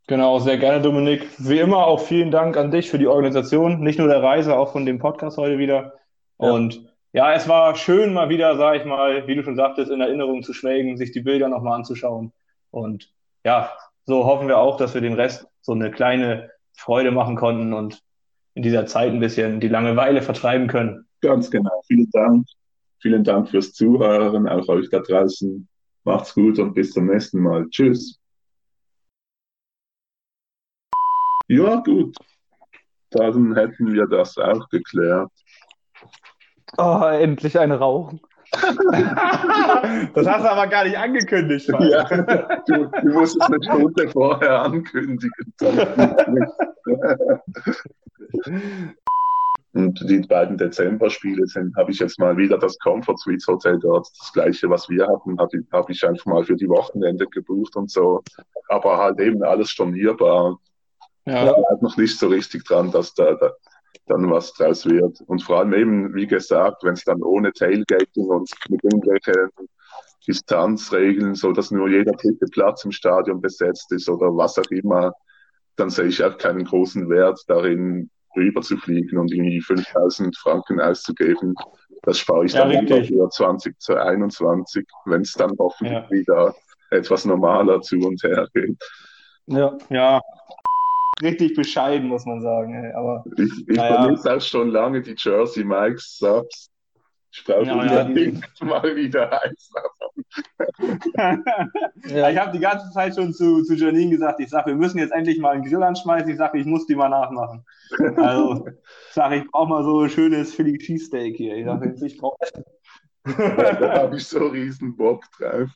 Genau, 0.06 0.38
sehr 0.38 0.58
gerne, 0.58 0.82
Dominik. 0.82 1.26
Wie 1.38 1.58
immer 1.58 1.86
auch 1.86 2.00
vielen 2.00 2.30
Dank 2.30 2.56
an 2.56 2.70
dich 2.70 2.90
für 2.90 2.98
die 2.98 3.06
Organisation, 3.06 3.80
nicht 3.80 3.98
nur 3.98 4.08
der 4.08 4.22
Reise, 4.22 4.56
auch 4.56 4.72
von 4.72 4.84
dem 4.84 4.98
Podcast 4.98 5.38
heute 5.38 5.58
wieder. 5.58 5.94
Ja. 6.38 6.50
Und 6.50 6.94
ja, 7.14 7.32
es 7.32 7.48
war 7.48 7.74
schön, 7.76 8.12
mal 8.12 8.28
wieder, 8.28 8.56
sag 8.56 8.76
ich 8.76 8.84
mal, 8.84 9.26
wie 9.26 9.34
du 9.34 9.42
schon 9.42 9.56
sagtest, 9.56 9.90
in 9.90 10.00
Erinnerung 10.00 10.42
zu 10.42 10.52
schwelgen, 10.52 10.96
sich 10.96 11.12
die 11.12 11.22
Bilder 11.22 11.48
nochmal 11.48 11.74
anzuschauen. 11.74 12.32
Und 12.70 13.12
ja, 13.44 13.70
so 14.04 14.24
hoffen 14.24 14.48
wir 14.48 14.58
auch, 14.58 14.76
dass 14.76 14.94
wir 14.94 15.00
den 15.00 15.14
Rest 15.14 15.46
so 15.62 15.72
eine 15.72 15.90
kleine 15.90 16.50
Freude 16.74 17.10
machen 17.10 17.36
konnten 17.36 17.72
und 17.72 18.02
in 18.54 18.62
dieser 18.62 18.86
Zeit 18.86 19.10
ein 19.10 19.20
bisschen 19.20 19.60
die 19.60 19.68
Langeweile 19.68 20.22
vertreiben 20.22 20.66
können. 20.66 21.06
Ganz 21.20 21.50
genau. 21.50 21.82
Vielen 21.86 22.10
Dank. 22.10 22.46
Vielen 23.00 23.24
Dank 23.24 23.48
fürs 23.48 23.72
Zuhören, 23.72 24.48
auch 24.48 24.68
euch 24.68 24.90
da 24.90 25.00
draußen. 25.00 25.68
Macht's 26.04 26.34
gut 26.34 26.58
und 26.58 26.74
bis 26.74 26.92
zum 26.92 27.06
nächsten 27.06 27.40
Mal. 27.40 27.66
Tschüss. 27.70 28.20
Ja, 31.54 31.76
gut. 31.76 32.16
Dann 33.10 33.54
hätten 33.54 33.92
wir 33.92 34.06
das 34.08 34.36
auch 34.38 34.68
geklärt. 34.70 35.30
Oh, 36.76 37.04
endlich 37.04 37.56
eine 37.58 37.78
Rauchen. 37.78 38.20
das 38.50 40.26
hast 40.26 40.44
du 40.44 40.50
aber 40.50 40.66
gar 40.66 40.84
nicht 40.84 40.98
angekündigt. 40.98 41.68
Ja, 41.68 42.04
du, 42.66 42.86
du 42.86 43.08
musst 43.12 43.36
es 43.40 43.46
eine 43.46 43.62
Stunde 43.62 44.08
vorher 44.08 44.62
ankündigen. 44.62 45.54
Und 49.74 50.08
die 50.08 50.20
beiden 50.20 50.56
Dezember-Spiele 50.56 51.46
sind, 51.46 51.76
habe 51.76 51.92
ich 51.92 51.98
jetzt 51.98 52.18
mal 52.18 52.36
wieder 52.36 52.58
das 52.58 52.78
Comfort 52.78 53.18
Suites 53.18 53.46
Hotel 53.46 53.78
dort, 53.80 54.08
das 54.18 54.32
gleiche, 54.32 54.70
was 54.70 54.88
wir 54.88 55.06
hatten, 55.06 55.38
habe 55.38 55.56
ich, 55.56 55.64
hab 55.72 55.90
ich 55.90 56.04
einfach 56.06 56.26
mal 56.26 56.44
für 56.44 56.56
die 56.56 56.68
Wochenende 56.68 57.26
gebucht 57.26 57.76
und 57.76 57.90
so. 57.90 58.22
aber 58.68 58.98
halt 58.98 59.20
eben 59.20 59.42
alles 59.42 59.70
stornierbar. 59.70 60.58
Ja. 61.26 61.46
Ich 61.48 61.54
glaube 61.54 61.78
noch 61.84 61.96
nicht 61.96 62.18
so 62.18 62.28
richtig 62.28 62.64
dran, 62.64 62.90
dass 62.90 63.14
da, 63.14 63.34
da 63.34 63.52
dann 64.06 64.30
was 64.30 64.52
draus 64.52 64.84
wird. 64.84 65.20
Und 65.26 65.42
vor 65.42 65.58
allem 65.60 65.72
eben, 65.72 66.14
wie 66.14 66.26
gesagt, 66.26 66.84
wenn 66.84 66.92
es 66.94 67.04
dann 67.04 67.22
ohne 67.22 67.52
Tailgating 67.52 68.26
und 68.26 68.50
mit 68.68 68.84
irgendwelchen 68.84 69.48
Distanzregeln, 70.26 71.34
so 71.34 71.52
dass 71.52 71.70
nur 71.70 71.88
jeder 71.88 72.12
dritte 72.12 72.46
Platz 72.50 72.84
im 72.84 72.92
Stadion 72.92 73.40
besetzt 73.40 73.90
ist 73.92 74.08
oder 74.08 74.26
was 74.36 74.58
auch 74.58 74.70
immer, 74.70 75.12
dann 75.76 75.90
sehe 75.90 76.06
ich 76.06 76.22
auch 76.22 76.36
keinen 76.38 76.64
großen 76.64 77.08
Wert 77.08 77.40
darin, 77.48 78.10
rüber 78.36 78.62
zu 78.62 78.76
fliegen 78.76 79.18
und 79.18 79.32
irgendwie 79.32 79.60
5000 79.60 80.36
Franken 80.36 80.80
auszugeben. 80.80 81.54
Das 82.02 82.18
spare 82.18 82.44
ich 82.46 82.52
Ja, 82.52 82.66
dann 82.68 82.86
richtig. 82.86 83.08
für 83.08 83.28
2021, 83.28 84.86
wenn 85.06 85.22
es 85.22 85.32
dann 85.32 85.54
hoffentlich 85.58 85.92
Ja. 85.94 86.10
wieder 86.10 86.54
etwas 86.90 87.24
normaler 87.24 87.80
zu 87.80 87.96
und 88.00 88.22
her 88.22 88.48
geht. 88.52 88.76
Ja, 89.46 89.76
Ja. 89.88 90.20
Richtig 91.22 91.54
bescheiden, 91.54 92.08
muss 92.08 92.24
man 92.26 92.42
sagen. 92.42 92.92
Aber 92.94 93.24
Ich, 93.36 93.68
ich 93.68 93.76
Naja. 93.76 94.02
vermisse 94.02 94.34
auch 94.34 94.40
schon 94.40 94.70
lange 94.70 95.00
die 95.02 95.14
Jersey 95.16 95.64
Mikes 95.64 96.18
Subs. 96.18 96.70
Ich 97.32 97.44
brauche 97.44 97.64
Ja, 97.66 97.82
wieder 97.84 98.08
ja, 98.10 98.40
mal 98.66 98.96
wieder 98.96 99.42
eins. 99.42 99.70
Ja, 102.08 102.30
ich 102.30 102.38
habe 102.38 102.52
die 102.52 102.60
ganze 102.60 102.90
Zeit 102.90 103.14
schon 103.14 103.32
zu, 103.32 103.62
zu 103.64 103.74
Janine 103.74 104.10
gesagt, 104.10 104.40
ich 104.40 104.50
sage, 104.50 104.70
wir 104.70 104.76
müssen 104.76 104.98
jetzt 104.98 105.12
endlich 105.12 105.38
mal 105.38 105.50
einen 105.50 105.64
Grill 105.64 105.82
anschmeißen. 105.82 106.30
Ich 106.30 106.36
sage, 106.36 106.58
ich 106.58 106.66
muss 106.66 106.86
die 106.86 106.94
mal 106.94 107.08
nachmachen. 107.08 107.64
Also, 108.16 108.66
ich 109.08 109.14
sage, 109.14 109.36
ich 109.36 109.50
brauche 109.50 109.68
mal 109.68 109.84
so 109.84 110.00
ein 110.02 110.10
schönes 110.10 110.54
Philly 110.54 110.78
Cheesesteak 110.78 111.36
hier. 111.36 111.56
Ich 111.56 111.64
sage, 111.64 111.94
ich 112.04 112.18
brauche. 112.18 112.36
da 113.24 114.02
habe 114.02 114.16
ich 114.16 114.26
so 114.26 114.46
riesen 114.46 114.96
Bock 114.96 115.24
drauf. 115.38 115.70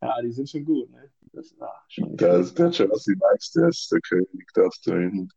Ja, 0.00 0.20
die 0.22 0.32
sind 0.32 0.48
schon 0.48 0.64
gut. 0.64 0.90
Ne? 0.90 1.10
Das 1.32 1.46
ist 1.46 1.62
ah, 1.62 1.72
schon 1.88 2.16
Der, 2.16 2.42
der 2.42 2.70
Jersey 2.70 3.14
Mikes, 3.14 3.52
der 3.52 3.68
ist 3.68 3.90
der 3.90 4.00
König 4.00 4.46
da 4.54 4.68
drin. 4.84 5.30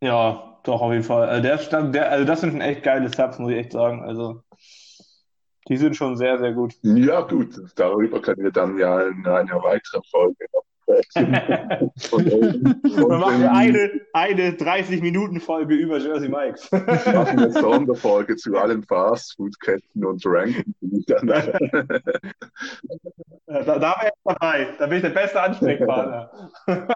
Ja, 0.00 0.60
doch, 0.64 0.80
auf 0.80 0.92
jeden 0.92 1.04
Fall. 1.04 1.28
Also, 1.28 1.42
der, 1.42 1.58
stand- 1.58 1.94
der, 1.94 2.10
also 2.10 2.24
das 2.24 2.40
sind 2.40 2.52
schon 2.52 2.60
echt 2.60 2.82
geile 2.82 3.08
Subs, 3.08 3.38
muss 3.38 3.50
ich 3.50 3.58
echt 3.58 3.72
sagen. 3.72 4.02
Also, 4.02 4.42
die 5.68 5.76
sind 5.76 5.96
schon 5.96 6.16
sehr, 6.16 6.38
sehr 6.38 6.52
gut. 6.52 6.74
Ja, 6.82 7.20
gut, 7.22 7.60
darüber 7.76 8.20
können 8.22 8.42
wir 8.42 8.52
dann 8.52 8.78
ja 8.78 9.02
in 9.02 9.26
einer 9.26 9.62
weiteren 9.62 10.02
Folge 10.10 10.46
noch 10.52 10.64
Wir 11.14 11.90
machen 13.18 13.42
ähm, 13.42 13.48
eine, 13.48 13.90
eine 14.12 14.50
30-Minuten-Folge 14.52 15.74
über 15.74 15.98
Jersey 15.98 16.28
Mikes. 16.28 16.70
wir 16.72 17.14
machen 17.14 17.38
eine 17.38 17.52
Sonderfolge 17.52 18.36
zu 18.36 18.56
allen 18.56 18.82
Fastfood-Ketten 18.82 20.04
und 20.04 20.22
ranken 20.24 20.74
dann. 21.06 21.28
Da, 23.48 23.78
da 23.78 23.80
wäre 23.80 24.08
ich 24.08 24.12
dabei. 24.24 24.68
Da 24.78 24.86
bin 24.86 24.96
ich 24.96 25.02
der 25.02 25.08
beste 25.08 25.40
Ansprechpartner. 25.40 26.50